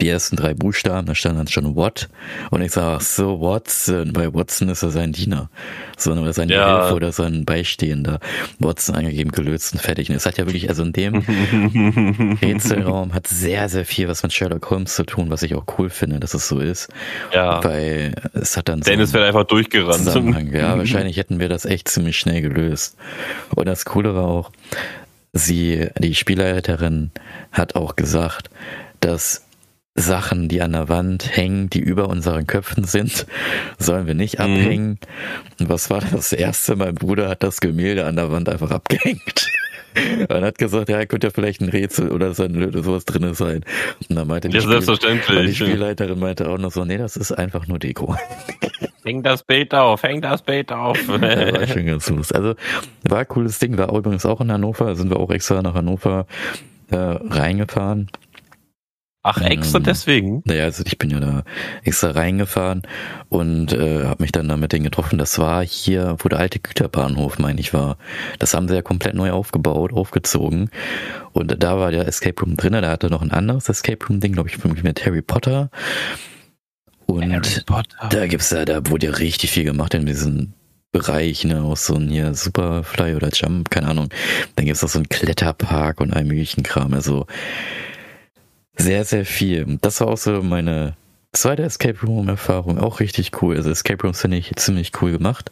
[0.00, 2.08] die ersten drei Buchstaben, da stand dann schon What
[2.50, 5.50] und ich sage, so Watson, bei Watson ist er sein Diener,
[5.96, 6.80] sondern oder seine ja.
[6.80, 8.20] Hilfe oder sein Beistehender.
[8.58, 10.10] Watson angegeben, gelöst und fertig.
[10.10, 11.18] Und es hat ja wirklich, also in dem
[12.42, 15.90] Rätselraum hat sehr, sehr viel was mit Sherlock Holmes zu tun, was ich auch cool
[15.90, 16.88] finde, dass es so ist.
[17.32, 17.62] Ja.
[17.62, 20.52] Weil es hat dann Dennis so wird einfach durchgerannt.
[20.52, 22.96] Ja, wahrscheinlich hätten wir das echt ziemlich schnell gelöst.
[23.54, 24.50] Und das Coole war auch,
[25.32, 27.10] sie, die Spielleiterin
[27.52, 28.50] hat auch gesagt,
[29.00, 29.44] dass
[29.94, 33.26] Sachen, die an der Wand hängen, die über unseren Köpfen sind,
[33.78, 34.44] sollen wir nicht mhm.
[34.44, 34.98] abhängen.
[35.60, 36.76] Und was war das erste?
[36.76, 39.48] Mein Bruder hat das Gemälde an der Wand einfach abgehängt.
[40.28, 42.48] Man hat gesagt, ja, könnte ja vielleicht ein Rätsel oder so
[42.82, 43.64] sowas drin sein.
[44.08, 45.58] Und dann meinte die, ja, selbstverständlich.
[45.58, 48.16] die Spielleiterin meinte auch noch so, nee, das ist einfach nur Deko.
[49.04, 50.96] Häng das Bild auf, häng das Bild auf.
[51.08, 52.36] ja, war schon ganz lustig.
[52.36, 52.54] Also
[53.02, 56.26] war ein cooles Ding, war übrigens auch in Hannover, sind wir auch extra nach Hannover
[56.92, 58.08] äh, reingefahren.
[59.24, 60.42] Ach, extra ähm, deswegen?
[60.46, 61.44] Naja, also ich bin ja da
[61.84, 62.82] extra reingefahren
[63.28, 65.16] und äh, habe mich dann da mit denen getroffen.
[65.16, 67.98] Das war hier, wo der alte Güterbahnhof, meine ich, war.
[68.40, 70.70] Das haben sie ja komplett neu aufgebaut, aufgezogen.
[71.32, 72.72] Und da war der Escape Room drin.
[72.72, 75.70] Da hatte noch ein anderes Escape Room Ding, glaube ich, mit Harry Potter.
[77.06, 78.08] Und Harry Potter.
[78.10, 80.54] da gibt's ja, da wurde ja richtig viel gemacht in diesem
[80.90, 84.08] Bereich, ne, aus so einem hier Superfly oder Jump, keine Ahnung.
[84.56, 86.92] Dann gibt's auch so einen Kletterpark und all möglichen Kram.
[86.92, 87.26] Also
[88.76, 89.78] sehr, sehr viel.
[89.80, 90.96] Das war auch so meine
[91.32, 92.78] zweite Escape Room Erfahrung.
[92.78, 93.56] Auch richtig cool.
[93.56, 95.50] Also Escape Rooms finde ich ziemlich cool gemacht.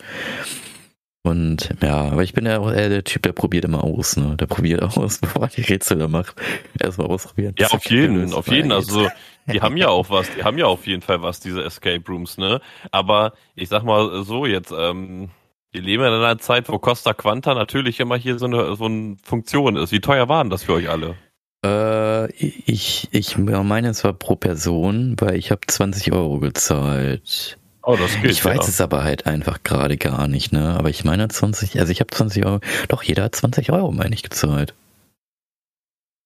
[1.22, 4.36] Und ja, aber ich bin ja auch eher der Typ, der probiert immer aus, ne?
[4.36, 6.34] Der probiert aus, bevor er die Rätsel da macht.
[6.78, 7.54] Erstmal ausprobieren.
[7.58, 8.72] Ja, auf jeden, auf jeden.
[8.72, 9.08] Also
[9.46, 12.38] die haben ja auch was, die haben ja auf jeden Fall was, diese Escape Rooms,
[12.38, 12.60] ne?
[12.90, 15.28] Aber ich sag mal so jetzt, ähm,
[15.72, 19.16] wir leben in einer Zeit, wo Costa Quanta natürlich immer hier so eine, so eine
[19.22, 19.92] Funktion ist.
[19.92, 21.16] Wie teuer waren das für euch alle?
[21.64, 27.58] Äh, ich, ich meine, es war pro Person, weil ich habe 20 Euro gezahlt.
[27.82, 28.30] Oh, das geht.
[28.30, 28.68] Ich weiß ja.
[28.68, 30.76] es aber halt einfach gerade gar nicht, ne?
[30.78, 34.14] Aber ich meine 20, also ich habe 20 Euro, doch jeder hat 20 Euro, meine
[34.14, 34.74] ich, gezahlt.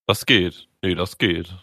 [0.06, 0.68] Das geht.
[0.82, 1.54] Nee, das geht.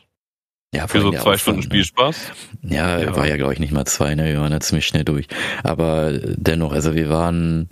[0.74, 1.66] Ja, für so zwei Aufwand, Stunden ne?
[1.66, 2.32] Spielspaß?
[2.64, 4.26] Ja, ja, war ja, glaube ich, nicht mal zwei, ne?
[4.26, 5.28] Wir waren ja ziemlich schnell durch.
[5.64, 7.68] Aber dennoch, also wir waren,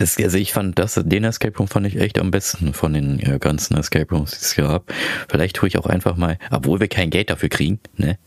[0.00, 3.20] das, also ich fand das, den Escape Room fand ich echt am besten von den
[3.20, 4.92] äh, ganzen Escape Rooms, die es gab.
[5.28, 8.18] Vielleicht tue ich auch einfach mal, obwohl wir kein Geld dafür kriegen, ne?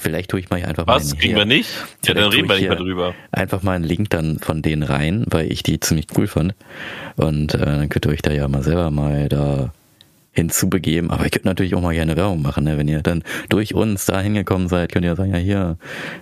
[0.00, 1.10] Vielleicht tue ich mal einfach Was, mal.
[1.12, 1.70] Was, kriegen wir nicht?
[2.04, 3.14] Ja, dann reden wir nicht mehr drüber.
[3.32, 6.54] Einfach mal einen Link dann von denen rein, weil ich die ziemlich cool fand.
[7.16, 9.72] Und äh, dann könnt ihr euch da ja mal selber mal da
[10.32, 11.10] hinzubegeben.
[11.10, 12.78] Aber ich könnte natürlich auch mal gerne Werbung machen, ne?
[12.78, 15.78] wenn ihr dann durch uns da hingekommen seid, könnt ihr sagen, ja hier,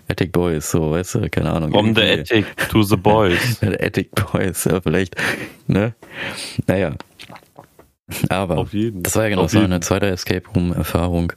[0.09, 1.73] Attic Boys, so, weißt du, keine Ahnung.
[1.73, 3.59] From the Attic to the Boys.
[3.61, 5.16] the Attic Boys, ja, vielleicht,
[5.66, 5.95] ne?
[6.66, 6.95] Naja.
[8.29, 11.33] Aber das war ja genau so eine zweite Escape Room Erfahrung.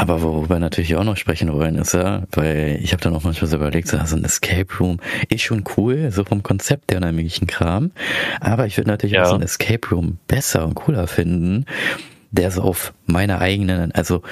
[0.00, 3.22] Aber worüber wir natürlich auch noch sprechen wollen, ist ja, weil ich habe dann auch
[3.22, 6.96] manchmal so überlegt, so also ein Escape Room ist schon cool, so vom Konzept der
[6.96, 7.90] unheimlichen Kram.
[8.40, 9.24] Aber ich würde natürlich ja.
[9.24, 11.66] auch so ein Escape Room besser und cooler finden,
[12.30, 14.22] der so auf meine eigenen, also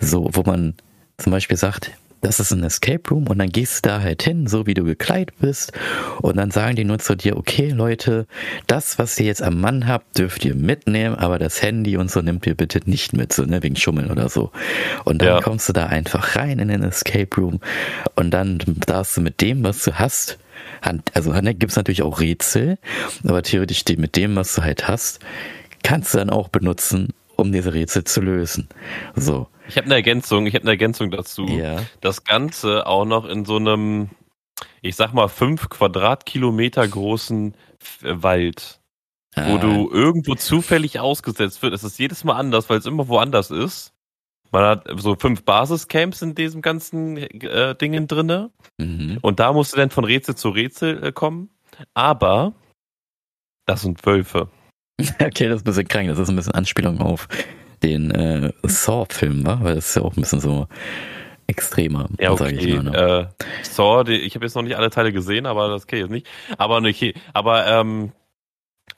[0.00, 0.72] so, wo man
[1.18, 4.46] zum Beispiel sagt, das ist ein Escape Room und dann gehst du da halt hin,
[4.46, 5.72] so wie du gekleidet bist
[6.20, 8.26] und dann sagen die Nutzer dir, okay Leute,
[8.66, 12.20] das, was ihr jetzt am Mann habt, dürft ihr mitnehmen, aber das Handy und so
[12.20, 14.50] nehmt ihr bitte nicht mit, so, ne, wegen Schummeln oder so.
[15.04, 15.40] Und dann ja.
[15.40, 17.60] kommst du da einfach rein in den Escape Room
[18.16, 20.38] und dann darfst du mit dem, was du hast,
[21.14, 22.78] also ne, gibt's natürlich auch Rätsel,
[23.24, 25.20] aber theoretisch mit dem, was du halt hast,
[25.82, 28.68] kannst du dann auch benutzen, um diese Rätsel zu lösen.
[29.14, 29.48] So.
[29.68, 31.46] Ich habe eine Ergänzung, ich habe eine Ergänzung dazu.
[31.46, 31.82] Ja.
[32.00, 34.08] Das Ganze auch noch in so einem,
[34.80, 37.54] ich sag mal, fünf Quadratkilometer großen
[38.02, 38.80] Wald.
[39.34, 39.52] Ah.
[39.52, 41.74] Wo du irgendwo zufällig ausgesetzt wird.
[41.74, 43.92] Es ist jedes Mal anders, weil es immer woanders ist.
[44.50, 48.50] Man hat so fünf Basiscamps in diesem ganzen äh, Dingen drinne.
[48.78, 49.18] Mhm.
[49.20, 51.50] Und da musst du dann von Rätsel zu Rätsel äh, kommen.
[51.92, 52.54] Aber
[53.66, 54.48] das sind Wölfe.
[55.20, 56.08] Okay, das ist ein bisschen krank.
[56.08, 57.28] Das ist ein bisschen Anspielung auf
[57.82, 60.66] den äh, Saw-Film war, weil das ist ja auch ein bisschen so
[61.46, 62.44] extremer, ja, okay.
[62.44, 62.82] sage ich mal.
[62.84, 63.30] Ne?
[63.40, 66.04] Äh, Saw, die, ich habe jetzt noch nicht alle Teile gesehen, aber das kann ich
[66.04, 66.26] jetzt nicht.
[66.58, 68.12] Aber okay, aber ähm,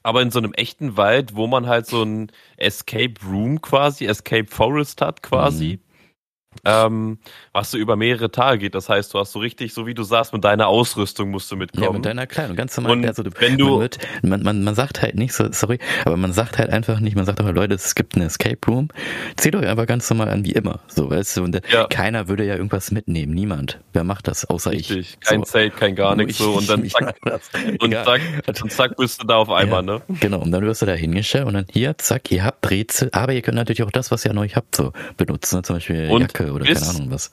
[0.02, 4.46] aber in so einem echten Wald, wo man halt so ein Escape Room quasi, Escape
[4.46, 5.78] Forest hat quasi.
[5.82, 5.89] Mhm.
[6.64, 7.18] Ähm,
[7.52, 8.74] was so über mehrere Tage geht.
[8.74, 11.56] Das heißt, du hast so richtig, so wie du sagst, mit deiner Ausrüstung musst du
[11.56, 11.84] mitkommen.
[11.84, 12.92] Ja, mit deiner Kleidung, ganz normal.
[12.92, 16.16] Und also, wenn du, man, wird, man, man, man sagt halt nicht so, sorry, aber
[16.16, 18.88] man sagt halt einfach nicht, man sagt auch, Leute, es gibt einen Escape Room,
[19.36, 21.86] zieht euch einfach ganz normal an wie immer, so, weißt du, und Ja.
[21.86, 23.78] keiner würde ja irgendwas mitnehmen, niemand.
[23.92, 24.90] Wer macht das, außer ich.
[24.90, 25.44] richtig, kein so.
[25.44, 27.14] Zelt, kein gar nichts so und dann Ich zack,
[27.80, 28.20] und zack,
[28.62, 29.98] und zack bist du da auf einmal, Ja.
[29.98, 30.02] ne?
[30.20, 33.32] Genau, und dann wirst du da hingestellt und dann hier, zack, ihr habt Rätsel, aber
[33.34, 35.62] ihr könnt natürlich auch das, was ihr an euch habt, so benutzen, ne?
[35.62, 37.32] zum Beispiel Und Jacke oder bis- keine Ahnung was.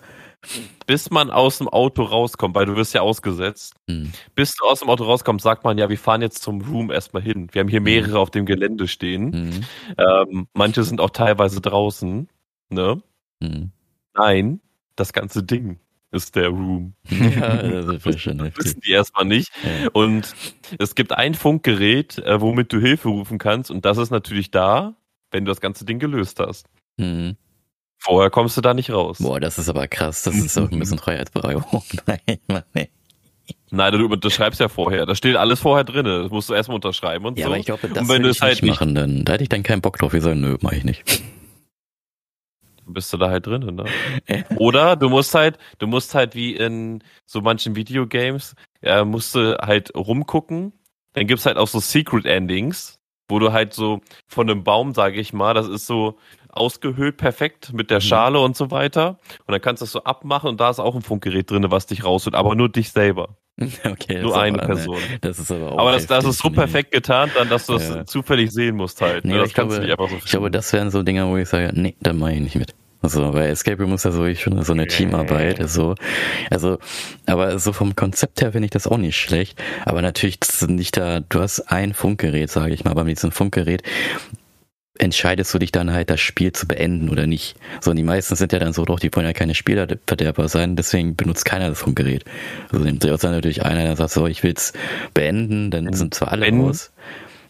[0.85, 3.73] Bis man aus dem Auto rauskommt, weil du wirst ja ausgesetzt.
[3.89, 4.11] Hm.
[4.35, 7.23] Bis du aus dem Auto rauskommst, sagt man, ja, wir fahren jetzt zum Room erstmal
[7.23, 7.47] hin.
[7.51, 9.33] Wir haben hier mehrere auf dem Gelände stehen.
[9.33, 9.63] Hm.
[9.97, 12.29] Ähm, manche sind auch teilweise draußen,
[12.69, 13.01] ne?
[13.43, 13.71] Hm.
[14.13, 14.61] Nein,
[14.95, 15.79] das ganze Ding
[16.11, 16.93] ist der Room.
[17.09, 19.51] Ja, das ist schon Das wissen die erstmal nicht.
[19.63, 19.89] Ja.
[19.91, 20.33] Und
[20.77, 23.71] es gibt ein Funkgerät, äh, womit du Hilfe rufen kannst.
[23.71, 24.95] Und das ist natürlich da,
[25.31, 26.67] wenn du das ganze Ding gelöst hast.
[26.99, 27.35] Hm.
[27.99, 29.17] Vorher kommst du da nicht raus.
[29.19, 30.23] Boah, das ist aber krass.
[30.23, 31.63] Das ist auch ein bisschen Freiheitsberauung.
[32.05, 32.89] Nein, Mann, nee.
[33.69, 35.05] Nein, du unterschreibst ja vorher.
[35.05, 36.05] Da steht alles vorher drin.
[36.05, 37.51] Das musst du erstmal unterschreiben und Ja, so.
[37.51, 39.49] aber ich glaube, das und wenn du ich halt nicht machen, dann da hätte ich
[39.49, 40.13] dann keinen Bock drauf.
[40.13, 41.21] Wir sagen, nö, mach ich nicht.
[42.85, 43.85] bist du da halt drin, ne?
[44.29, 44.43] Ja.
[44.57, 49.57] Oder du musst halt, du musst halt wie in so manchen Videogames, äh, musst du
[49.57, 50.71] halt rumgucken.
[51.13, 55.19] Dann gibt's halt auch so Secret Endings, wo du halt so von einem Baum, sage
[55.19, 56.17] ich mal, das ist so
[56.49, 58.01] ausgehöhlt perfekt mit der Mhm.
[58.01, 59.17] Schale und so weiter.
[59.45, 61.85] Und dann kannst du das so abmachen und da ist auch ein Funkgerät drin, was
[61.85, 63.37] dich rausholt, aber nur dich selber.
[63.85, 65.01] Okay, Nur eine aber, ne, Person.
[65.21, 66.55] Das ist aber auch Aber das, das ist so nee.
[66.55, 68.05] perfekt getan, dann, dass du das Ja.
[68.05, 69.25] zufällig sehen musst halt.
[69.25, 69.39] Nee, ne?
[69.39, 71.49] Das ich glaube, du nicht einfach so Ich glaube, das wären so Dinger, wo ich
[71.49, 72.75] sage, nee, da mache ich nicht mit.
[73.01, 75.95] Also, weil Escape Room ist ja so wirklich schon so eine Teamarbeit, ist so.
[76.49, 76.79] Also,
[77.25, 79.61] aber so vom Konzept her finde ich das auch nicht schlecht.
[79.85, 83.31] Aber natürlich das nicht da, du hast ein Funkgerät, sage ich mal, aber mit diesem
[83.31, 83.83] Funkgerät
[84.99, 87.55] entscheidest du dich dann halt, das Spiel zu beenden oder nicht.
[87.81, 90.75] So, und die meisten sind ja dann so, doch, die wollen ja keine Spielerverderber sein,
[90.75, 92.25] deswegen benutzt keiner das Funkgerät.
[92.71, 94.73] Also, nimmt sich dann natürlich einer, der sagt so, ich will's
[95.13, 96.91] beenden, dann sind zwar alle wenn- raus.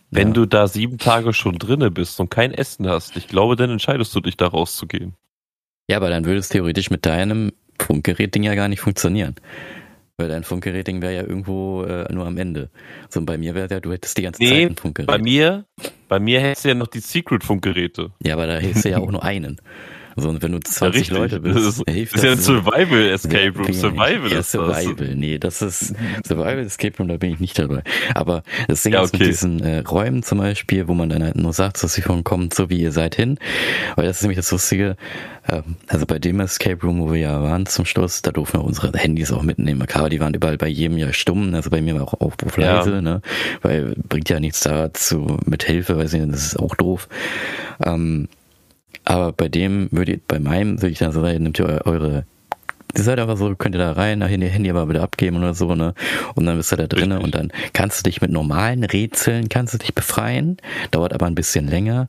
[0.09, 0.33] Wenn Ja.
[0.35, 4.15] du da sieben Tage schon drinne bist und kein Essen hast, ich glaube, dann entscheidest
[4.15, 5.15] du dich da rauszugehen.
[5.89, 9.35] Ja, aber dann würde es theoretisch mit deinem Funkgerät-Ding ja gar nicht funktionieren.
[10.17, 12.69] Weil dein Funkgerät-Ding wäre ja irgendwo äh, nur am Ende.
[13.09, 15.07] So, und bei mir wäre ja, du hättest die ganze Nee, Zeit ein Funkgerät.
[15.07, 15.65] Bei mir,
[16.09, 18.11] bei mir hättest du ja noch die Secret-Funkgeräte.
[18.23, 19.61] ja, aber da hilfst du ja auch nur einen.
[20.17, 21.17] So, und wenn du 20 Ja.
[21.17, 23.69] Leute Das bist, ist, hilft das ist ja ein Survival Escape Room.
[23.69, 24.31] ich Survival nicht.
[24.33, 24.83] Ja, ist das.
[24.83, 25.15] Survival.
[25.15, 25.93] Nee, das ist
[26.27, 27.83] Survival Escape Room, da bin ich nicht dabei.
[28.15, 29.29] Aber das Ding Ja, ist mit okay.
[29.29, 32.53] diesen äh, Räumen zum Beispiel, wo man dann halt nur sagt, dass sie von kommt,
[32.53, 33.37] so wie ihr seid hin.
[33.95, 34.97] Weil das ist nämlich das Lustige.
[35.49, 38.63] Ähm, also bei dem Escape Room, wo wir ja waren zum Schluss, da durften wir
[38.65, 39.85] unsere Handys auch mitnehmen.
[39.93, 41.53] Aber die waren überall bei jedem ja stumm.
[41.53, 42.77] Also bei mir war auch Aufruf Ja.
[42.77, 43.21] leise, ne?
[43.61, 47.07] Weil bringt ja nichts dazu mit Hilfe, weil sie, das ist auch doof.
[47.85, 48.27] Ähm,
[49.07, 52.25] aber bei dem würde bei meinem würde ich dann so sagen, nehmt ihr eu- eure,
[52.95, 55.53] ihr seid einfach so, könnt ihr da rein, nachher ihr Handy aber wieder abgeben oder
[55.53, 55.93] so, ne?
[56.35, 59.73] Und dann bist du da drinnen und dann kannst du dich mit normalen Rätseln, kannst
[59.73, 60.57] du dich befreien,
[60.91, 62.07] dauert aber ein bisschen länger.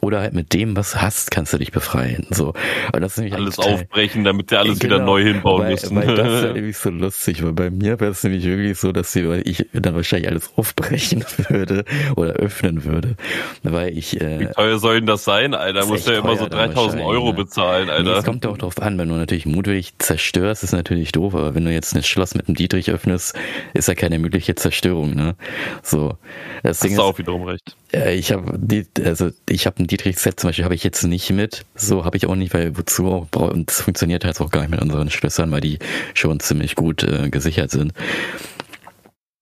[0.00, 2.26] Oder halt mit dem, was du hast, kannst du dich befreien.
[2.30, 2.54] So.
[2.92, 5.06] Und das ist nämlich Alles total- aufbrechen, damit sie alles wieder Genau.
[5.12, 5.96] neu hinbauen weil, müssen.
[5.96, 8.92] Weil das ist ja nämlich so lustig, weil bei mir wäre es nämlich wirklich so,
[8.92, 11.84] dass ich dann wahrscheinlich alles aufbrechen würde
[12.16, 13.16] oder öffnen würde.
[13.62, 15.86] Weil ich, Wie äh, teuer soll denn das sein, Alter?
[15.86, 17.34] Musst du ja immer so teuer dann 3000 Euro ne?
[17.34, 18.18] bezahlen, Nee, Alter.
[18.18, 21.54] es kommt ja auch drauf an, wenn du natürlich mutwillig zerstörst, ist natürlich doof, aber
[21.54, 23.34] wenn du jetzt ein Schloss mit einem Dietrich öffnest,
[23.72, 25.34] ist ja keine mögliche Zerstörung, ne?
[25.82, 26.16] So.
[26.62, 27.76] Das Hast Ding du ist, auch wiederum recht.
[27.92, 28.58] äh, ich habe
[29.04, 31.64] also ich habe ein Dietrich-Set zum Beispiel habe ich jetzt nicht mit.
[31.74, 34.70] So habe ich auch nicht, weil wozu auch und das funktioniert halt auch gar nicht
[34.70, 35.78] mit unseren Schlössern, weil die
[36.14, 37.92] schon ziemlich gut äh, gesichert sind.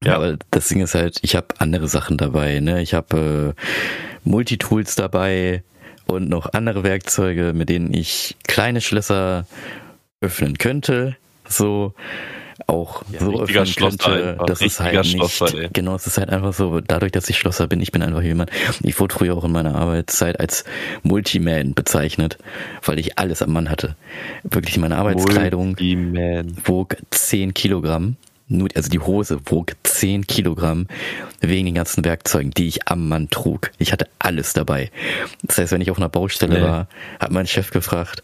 [0.03, 0.17] Ja.
[0.17, 2.81] Aber das Ding ist halt, ich habe andere Sachen dabei, ne?
[2.81, 5.63] Ich habe äh, Multitools dabei
[6.07, 9.47] und noch andere Werkzeuge, mit denen ich kleine Schlösser
[10.23, 11.17] öffnen könnte.
[11.49, 11.95] So
[12.69, 14.31] auch Ja, so öffnen Schlosser könnte.
[14.33, 14.47] einfach.
[14.47, 15.11] Das ist halt nicht.
[15.13, 15.69] Schlosser, ey.
[15.73, 18.51] genau, es ist halt einfach so, dadurch, dass ich Schlosser bin, ich bin einfach jemand.
[18.83, 20.65] Ich wurde früher auch in meiner Arbeitszeit als
[21.03, 22.39] Multiman bezeichnet,
[22.85, 23.97] weil ich alles am Mann hatte.
[24.45, 26.57] Wirklich meine Arbeitskleidung Man.
[26.65, 28.17] wog 10 Kilogramm.
[28.49, 30.87] Nur, also die Hose wog 10 Kilogramm
[31.41, 33.71] wegen den ganzen Werkzeugen, die ich am Mann trug.
[33.79, 34.91] Ich hatte alles dabei.
[35.43, 36.63] Das heißt, wenn ich auf einer Baustelle Nee.
[36.63, 36.87] war,
[37.19, 38.23] hat mein Chef gefragt,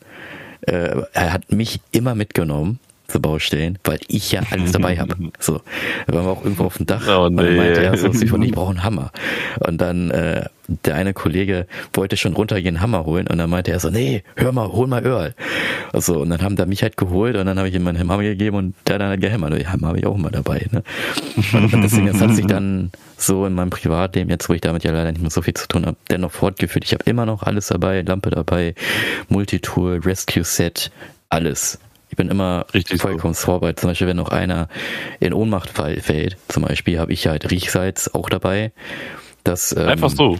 [0.68, 2.78] äh, er hat mich immer mitgenommen
[3.08, 5.16] zu Baustellen, weil ich ja alles dabei habe.
[5.40, 5.60] So,
[6.06, 7.56] da waren wir auch irgendwo auf dem Dach Oh, und dann nee.
[7.56, 9.10] meinte er so, von ich brauche einen Hammer.
[9.60, 13.70] Und dann äh, der eine Kollege wollte schon runtergehen, einen Hammer holen und dann meinte
[13.72, 15.34] er so, nee, hör mal, hol mal Earl.
[15.92, 18.22] Also, und dann haben da mich halt geholt und dann habe ich ihm meinen Hammer
[18.22, 19.52] gegeben und der hat dann halt gehämmert.
[19.54, 20.66] Den Hammer habe ich auch immer dabei.
[20.70, 20.82] Ne?
[21.52, 24.92] Und deswegen, das hat sich dann so in meinem Privatleben, jetzt wo ich damit ja
[24.92, 26.84] leider nicht mehr so viel zu tun habe, dennoch fortgeführt.
[26.84, 28.74] Ich habe immer noch alles dabei, Lampe dabei,
[29.28, 30.90] Multitool, Rescue Set,
[31.30, 31.78] alles.
[32.10, 33.46] Ich bin immer Richtig vollkommen so.
[33.46, 33.80] vorbereitet.
[33.80, 34.68] Zum Beispiel, wenn noch einer
[35.20, 38.72] in Ohnmacht fällt, zum Beispiel, habe ich halt Riechsalz auch dabei.
[39.44, 40.38] Das, ähm, Einfach so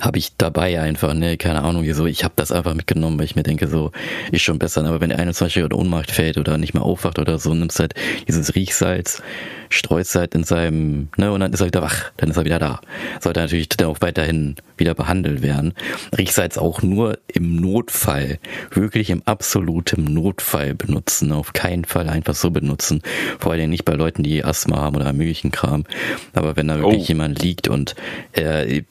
[0.00, 2.06] habe ich dabei einfach, ne, keine Ahnung, wieso.
[2.06, 3.92] Ich habe das einfach mitgenommen, weil ich mir denke, so
[4.32, 4.84] ist schon besser.
[4.84, 7.78] Aber wenn einer zum Beispiel in Ohnmacht fällt oder nicht mehr aufwacht oder so, nimmst
[7.78, 7.94] halt
[8.26, 9.22] dieses Riechsalz,
[9.68, 12.58] streust halt in seinem, ne, und dann ist er wieder wach, dann ist er wieder
[12.58, 12.80] da.
[13.20, 15.74] Sollte natürlich dann auch weiterhin wieder behandelt werden.
[16.16, 18.38] Riechsalz auch nur im Notfall,
[18.70, 21.30] wirklich im absoluten Notfall benutzen.
[21.32, 23.02] Auf keinen Fall einfach so benutzen.
[23.38, 25.84] Vor allem nicht bei Leuten, die Asthma haben oder möglichen Kram.
[26.32, 27.08] Aber wenn da wirklich oh.
[27.08, 27.94] jemand liegt und
[28.32, 28.82] äh,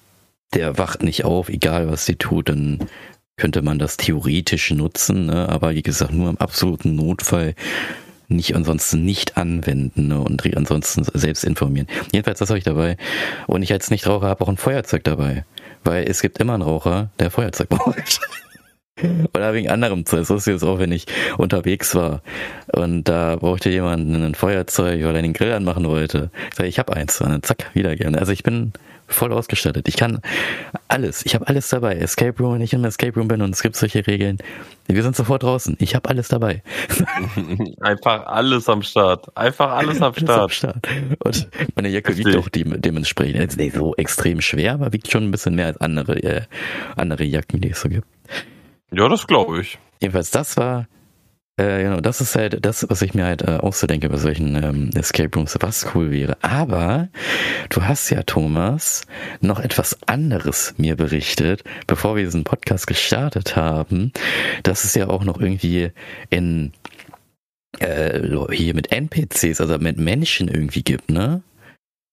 [0.54, 2.80] der wacht nicht auf, egal was sie tut, dann
[3.38, 5.48] könnte man das theoretisch nutzen, ne?
[5.50, 7.56] aber wie gesagt, nur im absoluten Notfall
[8.28, 10.20] nicht ansonsten nicht anwenden ne?
[10.20, 11.88] und ansonsten selbst informieren.
[12.12, 12.98] Jedenfalls, das habe ich dabei.
[13.48, 15.46] Und ich als Nichtraucher habe auch ein Feuerzeug dabei,
[15.84, 18.20] weil es gibt immer einen Raucher, der Feuerzeug braucht.
[19.34, 20.22] Oder wegen anderem Zeug.
[20.22, 21.06] Das wusste ich jetzt auch, wenn ich
[21.38, 22.22] unterwegs war.
[22.72, 26.30] Und da brauchte jemand ein Feuerzeug, weil er den Grill anmachen wollte.
[26.50, 27.20] Ich sage, ich habe eins.
[27.22, 28.20] Und dann zack, wieder gerne.
[28.20, 28.74] Also ich bin
[29.10, 29.88] voll ausgestattet.
[29.88, 30.22] Ich kann
[30.88, 31.26] alles.
[31.26, 31.96] Ich habe alles dabei.
[31.96, 34.38] Escape Room, wenn ich im Escape Room bin und es gibt solche Regeln.
[34.88, 35.76] Wir sind sofort draußen.
[35.80, 36.64] Ich habe alles dabei.
[37.82, 39.36] Einfach alles am Start.
[39.36, 40.30] Einfach alles am Start.
[40.30, 40.88] Alles am Start.
[41.20, 43.40] Und meine Jacke wiegt auch dementsprechend.
[43.40, 46.42] Jetzt nicht so extrem schwer, aber wiegt schon ein bisschen mehr als andere, äh,
[46.96, 48.08] andere Jacken, die es so gibt.
[48.92, 49.78] Ja, das glaube ich.
[50.02, 50.88] Jedenfalls, das war
[51.60, 54.92] äh, genau, das ist halt das, was ich mir halt äh, auszudenke bei solchen ähm,
[54.96, 56.38] Escape Rooms, was cool wäre.
[56.42, 57.10] Aber
[57.70, 59.06] du hast ja, Thomas,
[59.42, 64.14] noch etwas anderes mir berichtet, bevor wir diesen Podcast gestartet haben,
[64.64, 65.92] dass es ja auch noch irgendwie
[66.30, 66.72] in
[67.80, 68.22] äh,
[68.54, 71.44] hier mit NPCs, also mit Menschen irgendwie gibt, ne?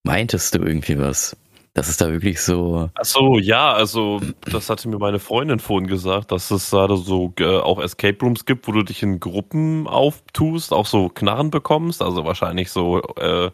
[0.03, 1.37] Meintest du irgendwie was?
[1.77, 2.89] Das ist da wirklich so.
[2.95, 7.35] Ach so, ja, also das hatte mir meine Freundin vorhin gesagt, dass es da so
[7.39, 12.01] äh, auch Escape Rooms gibt, wo du dich in Gruppen auftust, auch so Knarren bekommst,
[12.01, 13.51] also wahrscheinlich so äh,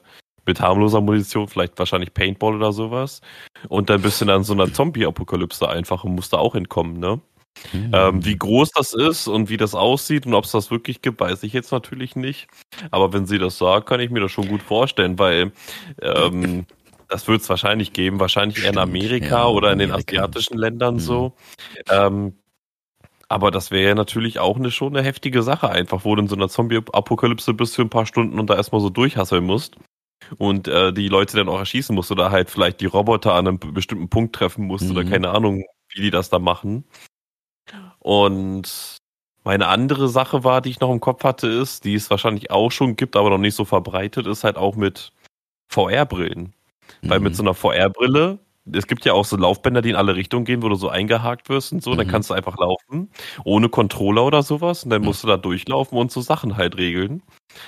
[0.46, 3.22] mit harmloser Munition, vielleicht wahrscheinlich Paintball oder sowas.
[3.68, 7.20] Und dann bist du dann so einer Zombie-Apokalypse einfach und musst da auch entkommen, ne?
[7.72, 7.90] Mhm.
[7.92, 11.18] Ähm, wie groß das ist und wie das aussieht und ob es das wirklich gibt,
[11.18, 12.46] weiß ich jetzt natürlich nicht.
[12.92, 15.50] Aber wenn sie das sagt, kann ich mir das schon gut vorstellen, weil
[16.00, 16.66] ähm,
[17.12, 20.56] das wird es wahrscheinlich geben, wahrscheinlich Stimmt, eher in Amerika ja, oder in den asiatischen
[20.56, 21.00] Ländern mhm.
[21.00, 21.32] so.
[21.90, 22.38] Ähm,
[23.28, 26.28] aber das wäre ja natürlich auch eine schon eine heftige Sache, einfach, wo du in
[26.28, 29.76] so einer Zombie-Apokalypse bist für ein paar Stunden und da erstmal so durchhasseln musst
[30.38, 33.58] und äh, die Leute dann auch erschießen musst oder halt vielleicht die Roboter an einem
[33.58, 34.92] bestimmten Punkt treffen musst mhm.
[34.92, 36.84] oder keine Ahnung, wie die das da machen.
[37.98, 38.96] Und
[39.44, 42.70] meine andere Sache war, die ich noch im Kopf hatte, ist, die es wahrscheinlich auch
[42.70, 45.12] schon gibt, aber noch nicht so verbreitet, ist halt auch mit
[45.68, 46.54] VR-Brillen.
[47.02, 47.36] Weil mit mhm.
[47.36, 48.38] so einer VR-Brille,
[48.72, 51.48] es gibt ja auch so Laufbänder, die in alle Richtungen gehen, wo du so eingehakt
[51.48, 51.98] wirst und so, mhm.
[51.98, 53.10] dann kannst du einfach laufen,
[53.44, 57.22] ohne Controller oder sowas, und dann musst du da durchlaufen und so Sachen halt regeln.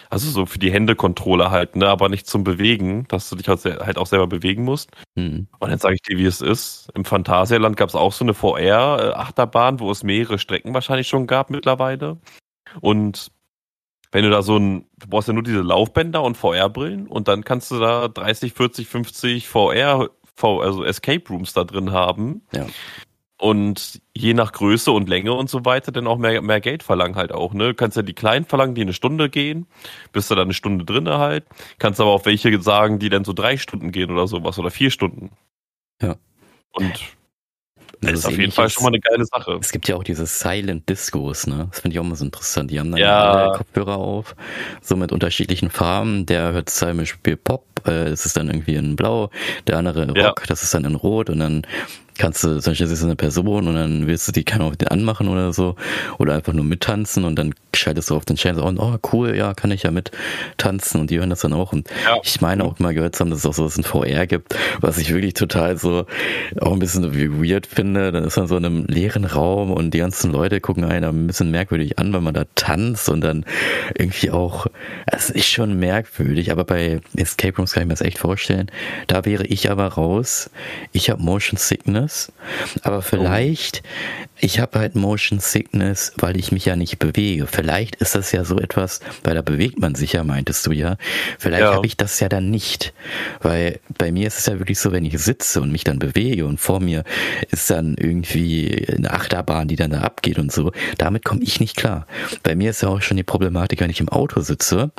[0.08, 3.48] Also so für die Hände Controller halt, ne, aber nicht zum Bewegen, dass du dich
[3.48, 4.90] halt, halt auch selber bewegen musst.
[5.16, 5.48] Mhm.
[5.58, 6.90] Und dann sage ich dir, wie es ist.
[6.94, 11.50] Im Phantasialand gab es auch so eine VR-Achterbahn, wo es mehrere Strecken wahrscheinlich schon gab
[11.50, 12.18] mittlerweile.
[12.80, 13.30] Und
[14.14, 17.42] wenn du da so ein, du brauchst ja nur diese Laufbänder und VR-Brillen und dann
[17.42, 20.08] kannst du da 30, 40, 50 VR,
[20.40, 22.42] also Escape Rooms da drin haben.
[22.52, 22.64] Ja.
[23.40, 27.16] Und je nach Größe und Länge und so weiter dann auch mehr, mehr Geld verlangen
[27.16, 27.70] halt auch, ne?
[27.70, 29.66] Du kannst ja die kleinen verlangen, die eine Stunde gehen,
[30.12, 31.44] bist du da eine Stunde drin halt.
[31.80, 34.92] Kannst aber auch welche sagen, die dann so drei Stunden gehen oder sowas oder vier
[34.92, 35.32] Stunden.
[36.00, 36.14] Ja.
[36.70, 37.16] Und
[38.00, 39.58] das ist auf jeden Fall schon mal eine geile Sache.
[39.60, 41.68] Es gibt ja auch diese Silent Discos, ne?
[41.70, 42.70] Das finde ich auch mal so interessant.
[42.70, 43.54] Die haben dann ja.
[43.56, 44.34] Kopfhörer auf,
[44.80, 46.26] so mit unterschiedlichen Farben.
[46.26, 49.30] Der hört zum Beispiel Pop, äh, das ist dann irgendwie in Blau,
[49.66, 50.46] der andere Rock, ja.
[50.46, 51.66] das ist dann in Rot und dann
[52.18, 55.28] kannst du, zum Beispiel ist eine Person und dann willst du die kann auch anmachen
[55.28, 55.76] oder so
[56.18, 59.54] oder einfach nur mittanzen und dann schaltest du auf den Channel und oh cool, ja,
[59.54, 60.10] kann ich ja mit
[60.56, 61.72] tanzen und die hören das dann auch.
[61.72, 62.18] Und ja.
[62.22, 64.56] ich meine auch mal gehört zu haben, dass es auch so was in VR gibt,
[64.80, 66.06] was ich wirklich total so
[66.60, 69.98] auch ein bisschen weird finde, dann ist man so in einem leeren Raum und die
[69.98, 73.44] ganzen Leute gucken einen ein bisschen merkwürdig an, weil man da tanzt und dann
[73.96, 74.66] irgendwie auch,
[75.06, 78.70] es ist schon merkwürdig, aber bei Escape Rooms kann ich mir das echt vorstellen,
[79.06, 80.50] da wäre ich aber raus,
[80.92, 82.32] ich habe Motion Sickness Sickness,
[82.82, 83.82] aber vielleicht,
[84.38, 87.46] ich habe halt Motion Sickness, weil ich mich ja nicht bewege.
[87.46, 90.96] Vielleicht ist das ja so etwas, weil da bewegt man sich ja, meintest du ja.
[91.38, 91.74] Vielleicht ja.
[91.74, 92.92] habe ich das ja dann nicht,
[93.40, 96.46] weil bei mir ist es ja wirklich so, wenn ich sitze und mich dann bewege
[96.46, 97.04] und vor mir
[97.50, 101.76] ist dann irgendwie eine Achterbahn, die dann da abgeht und so, damit komme ich nicht
[101.76, 102.06] klar.
[102.42, 104.90] Bei mir ist ja auch schon die Problematik, wenn ich im Auto sitze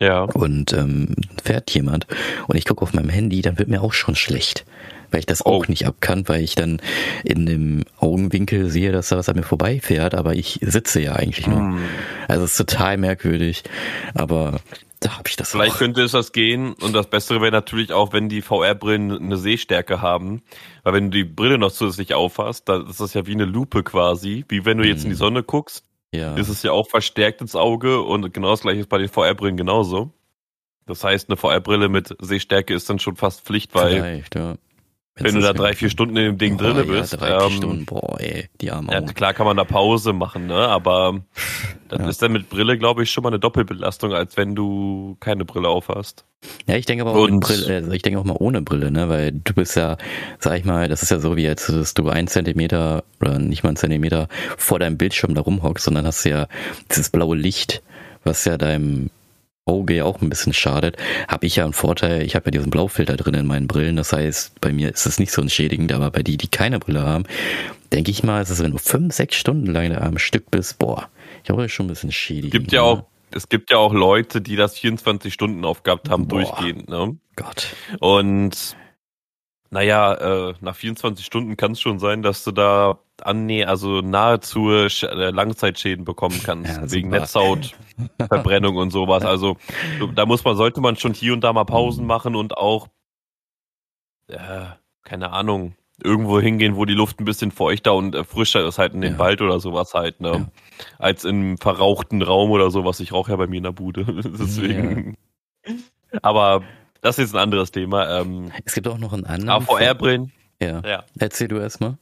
[0.00, 0.22] Ja.
[0.22, 2.06] und ähm, fährt jemand
[2.48, 4.64] und ich gucke auf meinem Handy, dann wird mir auch schon schlecht,
[5.14, 5.64] weil ich das auch Oh.
[5.68, 6.82] nicht abkann, weil ich dann
[7.22, 11.46] in dem Augenwinkel sehe, dass da was an mir vorbeifährt, aber ich sitze ja eigentlich
[11.46, 11.58] nur.
[11.60, 11.78] Hm.
[12.28, 13.62] Also es ist total merkwürdig,
[14.14, 14.60] aber
[15.00, 15.78] da habe ich das Vielleicht auch.
[15.78, 20.02] könnte es das gehen und das Bessere wäre natürlich auch, wenn die VR-Brillen eine Sehstärke
[20.02, 20.42] haben,
[20.82, 23.82] weil wenn du die Brille noch zusätzlich aufhast, dann ist das ja wie eine Lupe
[23.84, 25.18] quasi, wie wenn du jetzt in die Mhm.
[25.18, 28.88] Sonne guckst, Ja, ist es ja auch verstärkt ins Auge und genau das gleiche ist
[28.88, 30.10] bei den VR-Brillen genauso.
[30.86, 34.54] Das heißt, eine VR-Brille mit Sehstärke ist dann schon fast Pflicht, weil vielleicht, ja.
[35.16, 37.26] Wenn du Wenn's da drei, vier Stunden in dem Ding Boah, drinne ja, bist, drei,
[37.38, 40.56] vier ähm, Stunden, boah, ey, die armen ja, klar kann man da Pause machen, ne?
[40.56, 41.20] Aber
[41.88, 42.08] das Ja.
[42.08, 45.68] ist dann mit Brille, glaube ich, schon mal eine Doppelbelastung, als wenn du keine Brille
[45.68, 46.24] aufhast.
[46.66, 49.32] Ja, ich denke aber auch Brille, also ich denke auch mal ohne Brille, ne, weil
[49.32, 49.96] du bist ja,
[50.40, 53.62] sag ich mal, das ist ja so wie jetzt, dass du einen Zentimeter oder nicht
[53.62, 56.48] mal einen Zentimeter vor deinem Bildschirm da rumhockst dann hast du ja
[56.90, 57.82] dieses blaue Licht,
[58.24, 59.10] was ja deinem
[59.66, 60.96] Auge ja auch ein bisschen schadet,
[61.26, 64.12] habe ich ja einen Vorteil, ich habe ja diesen Blaufilter drin in meinen Brillen, das
[64.12, 67.24] heißt, bei mir ist es nicht so entschädigend, aber bei die, die keine Brille haben,
[67.92, 71.08] denke ich mal, ist es, wenn du fünf, sechs Stunden lang am Stück bist, boah,
[71.42, 72.52] ich das ist schon ein bisschen schädigend.
[72.52, 72.86] gibt ja ne?
[72.86, 76.40] auch, es gibt ja auch Leute, die das 24 Stunden aufgehabt haben, Boah.
[76.40, 77.16] durchgehend, ne?
[77.36, 77.74] Gott.
[78.00, 78.76] Und
[79.74, 80.14] naja,
[80.50, 85.30] äh, nach 24 Stunden kann es schon sein, dass du da annäher, also nahezu äh,
[85.30, 87.20] Langzeitschäden bekommen kannst, Ja, wegen super.
[87.20, 89.24] Netzhautverbrennung und sowas.
[89.24, 89.56] Also
[90.14, 92.86] da muss man, sollte man schon hier und da mal Pausen machen und auch,
[94.28, 94.66] äh,
[95.02, 98.94] keine Ahnung, irgendwo hingehen, wo die Luft ein bisschen feuchter und äh, frischer ist, halt
[98.94, 99.18] in den Ja.
[99.18, 100.30] Wald oder sowas halt, ne?
[100.30, 100.46] Ja.
[101.00, 103.00] Als im verrauchten Raum oder sowas.
[103.00, 104.04] Ich rauche ja bei mir in der Bude.
[104.24, 105.16] Deswegen.
[106.22, 106.62] Aber
[107.04, 108.20] das ist jetzt ein anderes Thema.
[108.20, 109.62] Ähm, Es gibt auch noch einen anderen.
[109.62, 110.80] AVR-Brillen, Ja.
[110.84, 111.96] ja, Erzähl du erst mal.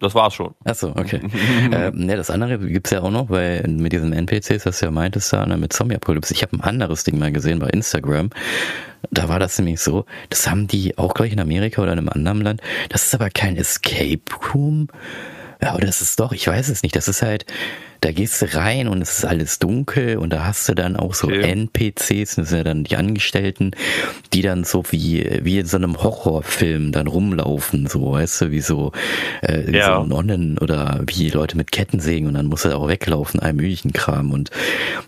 [0.00, 0.54] das war's schon.
[0.64, 1.20] Achso, okay.
[1.72, 4.90] äh, ne, das andere gibt's ja auch noch, weil mit diesen NPCs, was du ja
[4.90, 8.30] meintest, da ne, mit Zombie-Apokalypse, ich habe ein anderes Ding mal gesehen bei Instagram.
[9.10, 12.08] Da war das nämlich so, das haben die auch gleich in Amerika oder in einem
[12.08, 12.60] anderen Land.
[12.88, 14.22] Das ist aber kein Escape
[14.54, 14.88] Room.
[15.62, 16.96] Ja, oder das ist doch, ich weiß es nicht.
[16.96, 17.46] Das ist halt,
[18.04, 21.14] da gehst du rein und es ist alles dunkel und da hast du dann auch
[21.14, 21.40] so Okay.
[21.40, 23.70] NPCs, das sind ja dann die Angestellten,
[24.34, 28.60] die dann so wie, wie in so einem Horrorfilm dann rumlaufen, so, weißt du, wie
[28.60, 28.92] so,
[29.42, 29.96] äh, wie Ja.
[30.00, 33.54] so Nonnen oder wie Leute mit Kettensägen und dann musst du da auch weglaufen, all
[33.54, 34.50] möglichen Kram und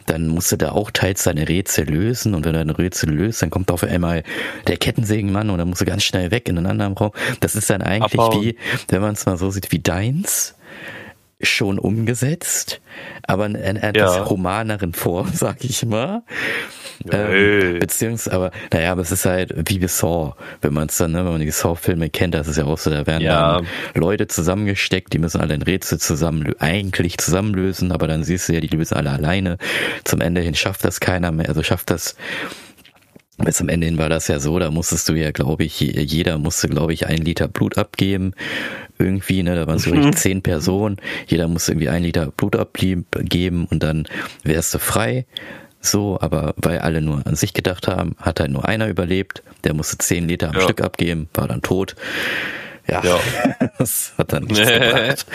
[0.06, 3.42] dann musst du da auch teils deine Rätsel lösen und wenn du deine Rätsel löst,
[3.42, 4.22] dann kommt auf einmal
[4.66, 7.10] der Kettensägenmann und dann musst du ganz schnell weg in einen anderen Raum.
[7.40, 8.42] Das ist dann eigentlich Abhauen.
[8.42, 8.56] wie,
[8.88, 10.54] wenn man es mal so sieht, wie deins
[11.42, 12.80] schon umgesetzt,
[13.26, 14.28] aber in einer etwas Ja.
[14.30, 16.22] humaneren Form, sag ich mal.
[17.12, 20.32] Ähm, beziehungsweise, aber naja, aber es ist halt wie bei Saw,
[20.62, 22.88] wenn man es dann, ne, wenn man die Saw-Filme kennt, das ist ja auch so,
[22.90, 23.58] da werden Ja.
[23.58, 28.54] dann Leute zusammengesteckt, die müssen alle ein Rätsel zusammen, eigentlich zusammenlösen, aber dann siehst du
[28.54, 29.58] ja, die lösen alle alleine.
[30.04, 32.16] Zum Ende hin schafft das keiner mehr, also schafft das
[33.38, 36.00] bis zum Ende hin war das ja so, da musstest du ja, glaube ich, je-
[36.00, 38.32] jeder musste, glaube ich, ein Liter Blut abgeben.
[38.98, 40.14] Irgendwie, ne, da waren so Mhm.
[40.16, 44.06] zehn Personen, jeder musste irgendwie ein Liter Blut abgeben und dann
[44.42, 45.26] wärst du frei.
[45.80, 49.74] So, aber weil alle nur an sich gedacht haben, hat halt nur einer überlebt, der
[49.74, 50.62] musste zehn Liter am Ja.
[50.62, 51.94] Stück abgeben, war dann tot.
[52.88, 53.18] Ja, Ja.
[53.78, 55.26] das hat dann nichts gebracht.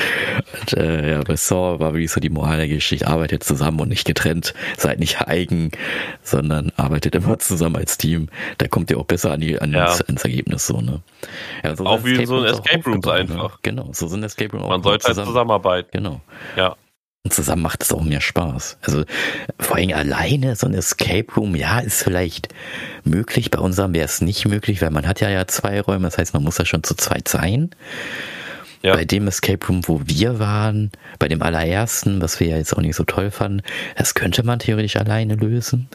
[0.61, 3.89] Und, äh, ja, bei Saw war wirklich so die Moral der Geschichte, arbeitet zusammen und
[3.89, 5.71] nicht getrennt, seid nicht eigen,
[6.23, 8.29] sondern arbeitet immer zusammen als Team.
[8.57, 9.85] Da kommt ihr auch besser an die, an Ja.
[9.85, 11.01] das, ans Ergebnis so, ne?
[11.63, 13.51] Ja, so Auch wie in so ein auch Escape Rooms aufgebaut, einfach.
[13.53, 13.59] Ne?
[13.63, 15.89] Genau, so sind Escape Rooms Man sollte halt zusammenarbeiten.
[15.91, 16.21] Genau.
[16.55, 16.75] Ja.
[17.23, 18.77] Und zusammen macht es auch mehr Spaß.
[18.81, 19.03] Also
[19.59, 22.49] vor allem alleine so ein Escape Room, ja, ist vielleicht
[23.03, 23.51] möglich.
[23.51, 26.05] Bei unserem wäre es nicht möglich, weil man hat ja ja zwei Räume.
[26.05, 27.69] Das heißt, man muss ja schon zu zweit sein.
[28.81, 28.95] Ja.
[28.95, 32.81] Bei dem Escape Room, wo wir waren, bei dem allerersten, was wir ja jetzt auch
[32.81, 33.61] nicht so toll fanden,
[33.95, 35.87] das könnte man theoretisch alleine lösen.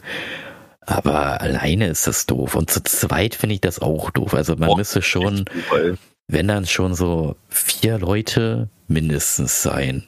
[0.85, 2.55] Aber alleine ist das doof.
[2.55, 4.33] Und zu zweit finde ich das auch doof.
[4.33, 5.43] Also man Boah, müsste schon,
[6.29, 10.05] wenn dann schon so vier Leute mindestens sein.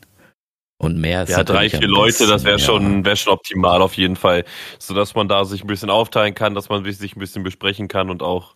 [0.81, 2.65] Und mehr ist Ja, drei, vier Leute, das wäre ja.
[2.65, 4.45] schon, wäre schon optimal auf jeden Fall.
[4.79, 7.89] So dass man da sich ein bisschen aufteilen kann, dass man sich ein bisschen besprechen
[7.89, 8.55] kann und auch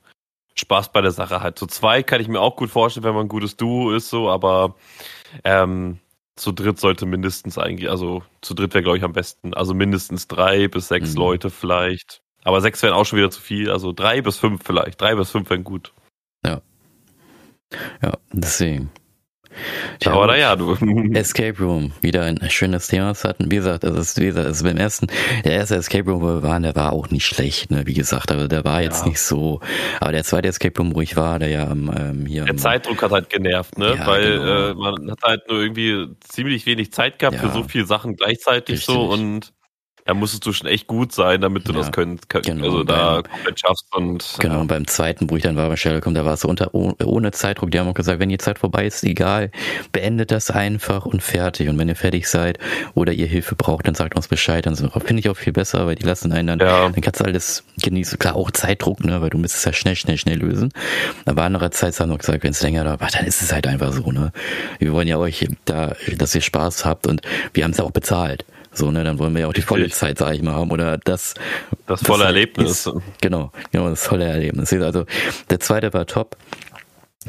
[0.55, 1.59] Spaß bei der Sache hat.
[1.59, 4.30] Zu zweit kann ich mir auch gut vorstellen, wenn man ein gutes Duo ist, so,
[4.30, 4.76] aber
[5.43, 5.99] ähm,
[6.38, 9.53] zu dritt sollte mindestens eigentlich, also zu dritt wäre, glaube ich, am besten.
[9.53, 11.19] Also mindestens drei bis sechs Mhm.
[11.19, 12.21] Leute vielleicht.
[12.45, 13.69] Aber sechs wären auch schon wieder zu viel.
[13.69, 15.01] Also drei bis fünf vielleicht.
[15.01, 15.91] Drei bis fünf wären gut.
[18.01, 18.91] Ja, deswegen.
[19.99, 20.76] Tja, aber naja, du.
[21.14, 23.51] Escape Room, wieder ein schönes Thema wir hatten.
[23.51, 25.08] Wie gesagt, das ist, wie gesagt, also beim ersten,
[25.45, 28.32] der erste Escape Room, wo wir waren, der war auch nicht schlecht, ne, wie gesagt,
[28.32, 29.10] aber der war jetzt Ja.
[29.10, 29.60] nicht so.
[29.99, 32.45] Aber der zweite Escape Room, wo ich war, der ja am, ähm, hier.
[32.45, 33.95] Der Zeitdruck hat halt genervt, ne?
[33.97, 34.70] Ja, Weil genau.
[34.70, 37.54] äh, man hat halt nur irgendwie ziemlich wenig Zeit gehabt für Ja.
[37.54, 39.20] so viele Sachen gleichzeitig so Richtig.
[39.20, 39.53] und
[40.06, 42.84] da musstest du schon echt gut sein, damit du ja, das können, können genau, also
[42.84, 44.36] da komplett schaffst und.
[44.39, 46.74] Genau, und beim zweiten, wo ich dann war bei Sherlock da war es so unter,
[46.74, 47.72] ohne Zeitdruck.
[47.72, 49.51] Die haben auch gesagt, wenn die Zeit vorbei ist, egal,
[49.91, 51.70] beendet das einfach und fertig.
[51.70, 52.60] Und wenn ihr fertig seid
[52.93, 54.66] oder ihr Hilfe braucht, dann sagt uns Bescheid.
[54.66, 56.89] Dann finde ich auch viel besser, weil die lassen einen dann, ja.
[56.89, 58.20] dann kannst du alles genießen.
[58.20, 60.72] Klar, auch Zeitdruck, ne, weil du müsstest es ja schnell, schnell, schnell lösen.
[61.26, 64.12] Aber andererseits haben wir gesagt, wenn es länger dauert, dann ist es halt einfach so,
[64.12, 64.32] ne.
[64.80, 67.22] Wir wollen ja euch da, dass ihr Spaß habt und
[67.54, 68.45] wir haben es ja auch bezahlt.
[68.74, 70.71] So, ne, dann wollen wir ja auch die volle Zeit, sag ich mal, haben.
[70.71, 71.36] Oder das.
[71.86, 72.88] Das volle das Erlebnis.
[72.88, 74.74] Ist, genau, genau, das volle Erlebnis.
[74.74, 75.05] Also
[75.49, 76.38] der zweite war top.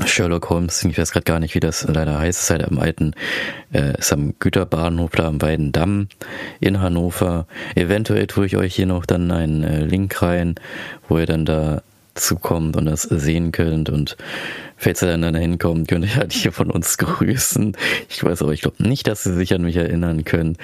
[0.07, 3.14] Sherlock Holmes, ich weiß gerade gar nicht, wie das leider heißt, ist halt am alten,
[3.72, 6.09] äh, ist am Güterbahnhof da am Weidendamm
[6.59, 7.47] in Hannover.
[7.76, 10.57] Eventuell tue ich euch hier noch dann einen äh, Link rein,
[11.09, 11.82] wo ihr dann da
[12.14, 14.16] zukommt und das sehen könnt und
[14.76, 17.76] falls ihr dann da hinkommt, könnt ihr halt hier von uns grüßen.
[18.08, 20.56] Ich weiß aber, ich glaube nicht, dass sie sich an mich erinnern können,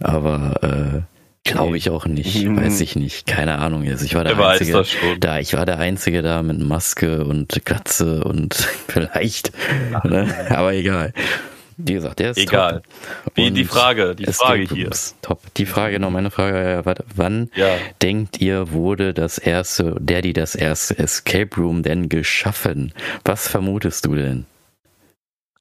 [0.00, 1.02] aber äh,
[1.44, 2.60] Glaube ich auch nicht, mhm.
[2.60, 3.86] weiß ich nicht, keine Ahnung.
[3.88, 4.84] Also ich war der Wer Einzige
[5.18, 8.54] da, ich war der Einzige da mit Maske und Katze und
[8.88, 9.52] vielleicht,
[10.04, 10.34] ne?
[10.50, 11.14] aber egal.
[11.80, 12.82] Wie gesagt, der ist Egal.
[13.24, 13.36] Top.
[13.36, 14.90] Wie die Frage, die Frage hier.
[15.22, 15.40] Top.
[15.56, 16.82] Die Frage, noch meine Frage,
[17.14, 17.68] wann ja.
[18.02, 22.92] denkt ihr, wurde das erste, der, die das erste Escape Room denn geschaffen?
[23.24, 24.46] Was vermutest du denn?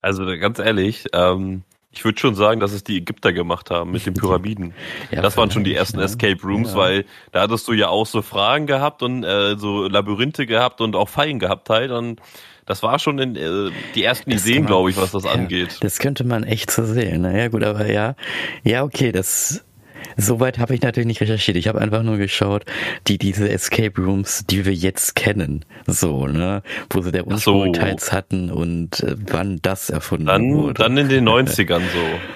[0.02, 1.62] Also ganz ehrlich, ähm,
[1.92, 4.74] ich würde schon sagen, dass es die Ägypter gemacht haben mit den Pyramiden.
[5.12, 6.04] Ja, das waren schon die ersten ne?
[6.04, 6.78] Escape Rooms, ja.
[6.78, 10.96] weil da hattest du ja auch so Fragen gehabt und äh, so Labyrinthe gehabt und
[10.96, 12.22] auch Fallen gehabt halt und
[12.68, 15.78] das war schon in, äh, die ersten das Ideen, glaube ich, was das ja, angeht.
[15.82, 17.22] Das könnte man echt so sehen.
[17.22, 18.16] Naja, gut, aber ja,
[18.64, 19.64] ja, okay, das
[20.16, 21.58] Soweit habe ich natürlich nicht recherchiert.
[21.58, 22.66] Ich habe einfach nur geschaut,
[23.08, 27.80] die diese Escape Rooms, die wir jetzt kennen, so, ne, wo sie der Ursprung so.
[27.80, 30.74] teils hatten und äh, wann das erfunden dann, wurde.
[30.76, 31.82] Dann in den 90ern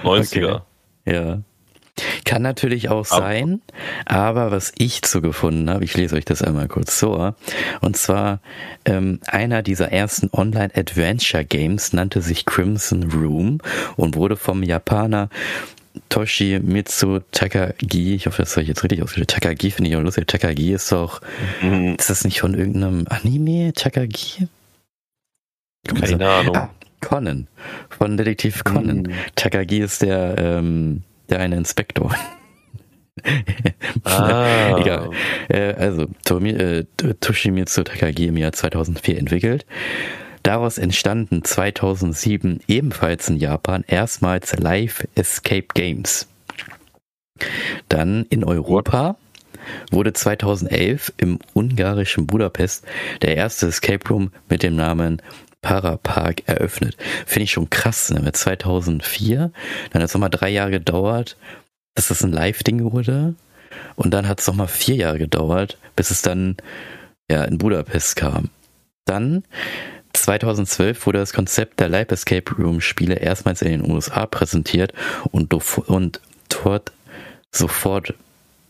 [0.04, 0.62] so, 90er.
[1.06, 1.14] Okay.
[1.14, 1.42] Ja.
[2.26, 3.62] Kann natürlich auch sein,
[4.06, 7.36] aber was ich zu gefunden habe, ich lese euch das einmal kurz vor,
[7.82, 8.40] und zwar
[8.86, 13.60] ähm, einer dieser ersten Online-Adventure-Games nannte sich Crimson Room
[13.98, 15.30] und wurde vom Japaner
[16.10, 19.28] Toshimitsu Takagi, ich hoffe, das habe ich jetzt richtig ausgeschrieben.
[19.28, 20.28] Takagi finde ich auch lustig.
[20.28, 21.22] Takagi ist doch,
[21.62, 21.96] mhm.
[21.98, 24.48] ist das nicht von irgendeinem Anime, Takagi?
[25.88, 26.56] Keine Ahnung.
[26.56, 26.70] Ah,
[27.02, 27.48] Conan,
[27.90, 29.04] von Detektiv Conan.
[29.04, 29.12] Mhm.
[29.36, 32.16] Takagi ist der, ähm, der eine Inspektor.
[34.04, 34.78] ah.
[34.82, 35.12] Egal.
[35.50, 36.86] Äh, also, Tomi, äh,
[37.20, 39.66] Toshimitsu Takagi im Jahr 2004 entwickelt.
[40.44, 46.28] Daraus entstanden 2007 ebenfalls in Japan erstmals Live Escape Games.
[47.90, 49.18] Dann in Europa
[49.92, 52.86] wurde 2011 im ungarischen Budapest
[53.22, 55.22] der erste Escape Room mit dem Namen
[55.62, 56.98] Parapark eröffnet.
[57.26, 58.22] Finde ich schon krass, ne?
[58.22, 59.52] Mit 2004,
[59.92, 61.38] dann hat es nochmal drei Jahre gedauert,
[61.96, 63.36] bis es ein Live-Ding wurde.
[63.96, 66.58] Und dann hat es nochmal vier Jahre gedauert, bis es dann
[67.30, 68.50] ja in Budapest kam.
[69.06, 69.44] Dann
[70.14, 74.94] 2012 wurde das Konzept der Live Escape Room Spiele erstmals in den USA präsentiert
[75.32, 75.54] und,
[75.88, 76.92] und dort
[77.52, 78.14] sofort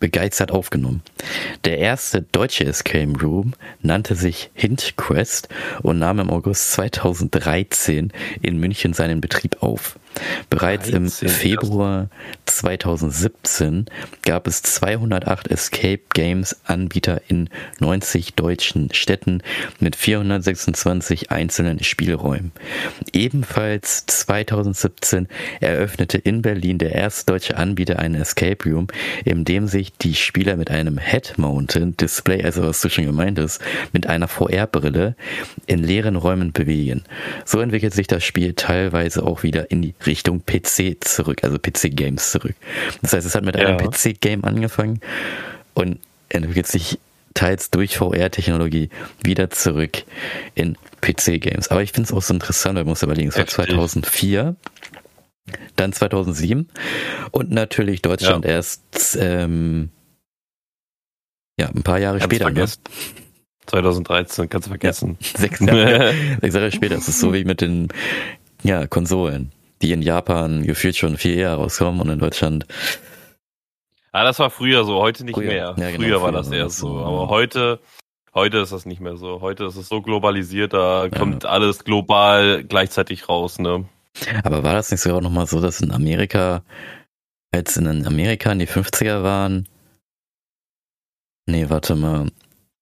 [0.02, 1.02] begeistert aufgenommen.
[1.64, 5.47] Der erste deutsche Escape Room nannte sich Hint Quest
[5.82, 9.97] und nahm im August 2013 in München seinen Betrieb auf.
[10.49, 12.09] Bereits 13, im Februar
[12.45, 13.86] 2017
[14.24, 17.49] gab es 208 Escape Games Anbieter in
[17.80, 19.41] 90 deutschen Städten
[19.80, 22.51] mit 426 einzelnen Spielräumen.
[23.14, 25.28] Ebenfalls 2017
[25.59, 28.88] eröffnete in Berlin der erste deutsche Anbieter einen Escape Room,
[29.24, 33.62] in dem sich die Spieler mit einem Head-Mounted Display, also was du schon gemeint hast,
[33.93, 35.16] mit einer VR-Brille
[35.68, 37.03] in leeren Räumen bewegen.
[37.45, 42.32] So entwickelt sich das Spiel teilweise auch wieder in die Richtung PC zurück, also PC-Games
[42.32, 42.56] zurück.
[43.02, 43.68] Das heißt, es hat mit ja.
[43.68, 44.99] einem PC-Game angefangen
[45.74, 45.99] und
[46.30, 46.99] entwickelt sich
[47.34, 48.89] teils durch VR-Technologie
[49.24, 50.04] wieder zurück
[50.56, 51.70] in PC-Games.
[51.70, 54.56] Aber ich finde es auch so interessant, weil man muss überlegen, es war 2004,
[55.76, 56.68] dann 2007
[57.32, 58.52] und natürlich Deutschland ja.
[58.52, 59.89] erst ähm,
[61.60, 62.49] ja, ein paar Jahre Kannst später.
[62.52, 62.66] Ne?
[63.68, 65.18] 2013, kannst du vergessen.
[65.20, 66.95] Ja, sechs, Jahre, sechs Jahre später.
[66.95, 67.89] Das ist so wie mit den
[68.64, 72.65] ja, Konsolen die in Japan gefühlt schon viel eher rauskommen und in Deutschland.
[74.11, 75.47] Ah, das war früher so, heute nicht früher.
[75.47, 75.75] mehr.
[75.77, 76.99] Ja, genau, früher, war das eher so.
[76.99, 77.79] Aber heute,
[78.34, 79.41] heute ist das nicht mehr so.
[79.41, 81.49] Heute ist es so globalisiert, da kommt ja.
[81.49, 83.86] alles global gleichzeitig raus, ne?
[84.43, 86.63] Aber war das nicht sogar nochmal so, dass in Amerika,
[87.51, 89.69] als in Amerika in die 50er waren,
[91.45, 92.27] nee, warte mal,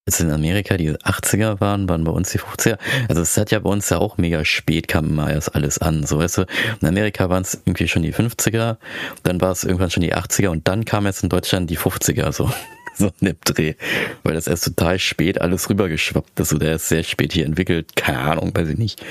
[0.10, 2.80] als in Amerika die 80er waren, waren bei uns die 50er.
[3.08, 6.04] Also es hat ja bei uns ja auch mega spät kam immer erst alles an.
[6.04, 6.46] So weißt du,
[6.82, 8.78] in Amerika waren es irgendwie schon die 50er,
[9.22, 12.32] dann war es irgendwann schon die 80er und dann kam jetzt in Deutschland die 50er
[12.32, 12.50] so.
[12.96, 13.76] So ein Dreh.
[14.24, 16.50] Weil das erst total spät alles rübergeschwappt ist.
[16.50, 17.96] So der ist sehr spät hier entwickelt.
[17.96, 19.02] Keine Ahnung, weiß ich nicht.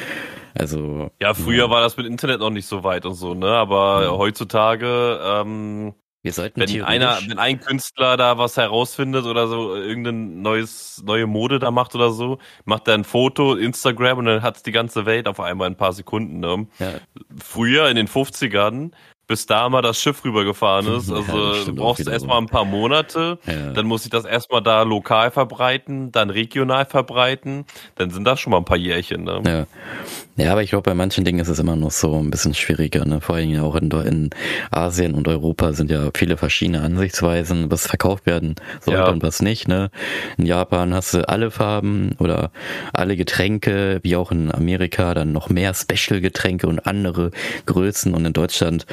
[0.53, 1.11] Also.
[1.23, 1.71] Ja, früher ja.
[1.71, 3.47] war das mit Internet noch nicht so weit und so, ne?
[3.47, 4.11] Aber ja.
[4.11, 5.95] heutzutage, ähm,
[6.29, 11.27] wir sollten wenn einer, wenn ein Künstler da was herausfindet oder so, irgendein neues, neue
[11.27, 15.07] Mode da macht oder so, macht er ein Foto, Instagram und dann hat's die ganze
[15.07, 16.41] Welt auf einmal in ein paar Sekunden.
[16.41, 16.67] Ne?
[16.79, 16.95] Ja.
[17.43, 18.91] Früher in den 50ern
[19.29, 21.13] bis da mal das Schiff rübergefahren ist.
[21.13, 23.73] Also ja, du brauchst erstmal ein paar Monate, ja.
[23.73, 28.51] dann muss ich das erstmal da lokal verbreiten, dann regional verbreiten, dann sind das schon
[28.51, 29.25] mal ein paar Jährchen.
[29.25, 29.43] Ne?
[29.47, 30.45] Ja.
[30.45, 33.05] ja, aber ich glaube, bei manchen Dingen ist es immer noch so ein bisschen schwieriger.
[33.05, 33.21] Ne?
[33.21, 34.31] Vor allem auch in, in
[34.71, 39.09] Asien und Europa sind ja viele verschiedene Ansichtsweisen, was verkauft werden sollte ja.
[39.09, 39.69] und was nicht.
[39.69, 39.91] Ne?
[40.39, 42.51] In Japan hast du alle Farben oder
[42.95, 47.31] alle Getränke, wie auch in Amerika dann noch mehr Special-Getränke und andere
[47.67, 48.87] Größen und in Deutschland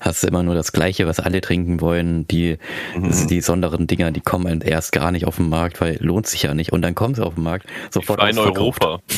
[0.00, 2.26] hast du immer nur das Gleiche, was alle trinken wollen.
[2.28, 2.58] Die,
[2.96, 3.26] mhm.
[3.28, 6.54] die besonderen Dinger, die kommen erst gar nicht auf den Markt, weil lohnt sich ja
[6.54, 6.72] nicht.
[6.72, 9.00] Und dann kommen sie auf den Markt, sofort in Europa.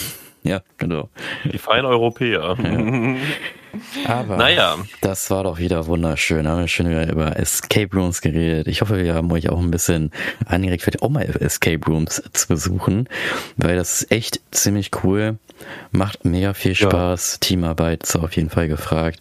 [0.44, 1.08] Ja, genau.
[1.44, 2.56] Die feinen Europäer.
[2.60, 3.14] Ja.
[4.06, 4.78] Aber naja.
[5.00, 6.46] das war doch wieder wunderschön.
[6.46, 8.68] Haben wir schon wieder über Escape Rooms geredet.
[8.68, 10.10] Ich hoffe, wir haben euch auch ein bisschen
[10.46, 13.08] angeregt, vielleicht auch mal Escape Rooms zu besuchen,
[13.56, 15.38] weil das ist echt ziemlich cool.
[15.90, 17.34] Macht mega viel Spaß.
[17.34, 17.38] Ja.
[17.40, 19.20] Teamarbeit ist auf jeden Fall gefragt.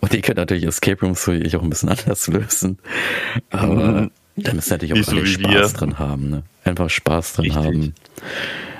[0.00, 2.78] Und ihr könnt natürlich Escape Rooms so ich auch ein bisschen anders lösen.
[3.50, 4.10] Aber mhm.
[4.36, 5.78] da müssen natürlich auch alle so Spaß wir.
[5.78, 6.30] dran haben.
[6.30, 6.42] Ne?
[6.64, 7.64] Einfach Spaß dran Richtig.
[7.64, 7.94] haben.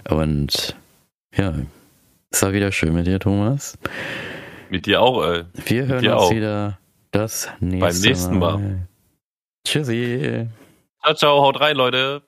[0.08, 0.76] Und
[1.36, 1.54] ja,
[2.30, 3.78] es war wieder schön mit dir, Thomas.
[4.74, 5.44] Mit dir auch, ey.
[5.66, 6.30] Wir hören uns auch.
[6.32, 6.80] wieder
[7.12, 8.58] das nächste Beim nächsten Mal.
[8.58, 8.88] Mal.
[9.64, 10.48] Tschüssi.
[11.00, 12.22] Ciao, ciao, haut rein, Leute.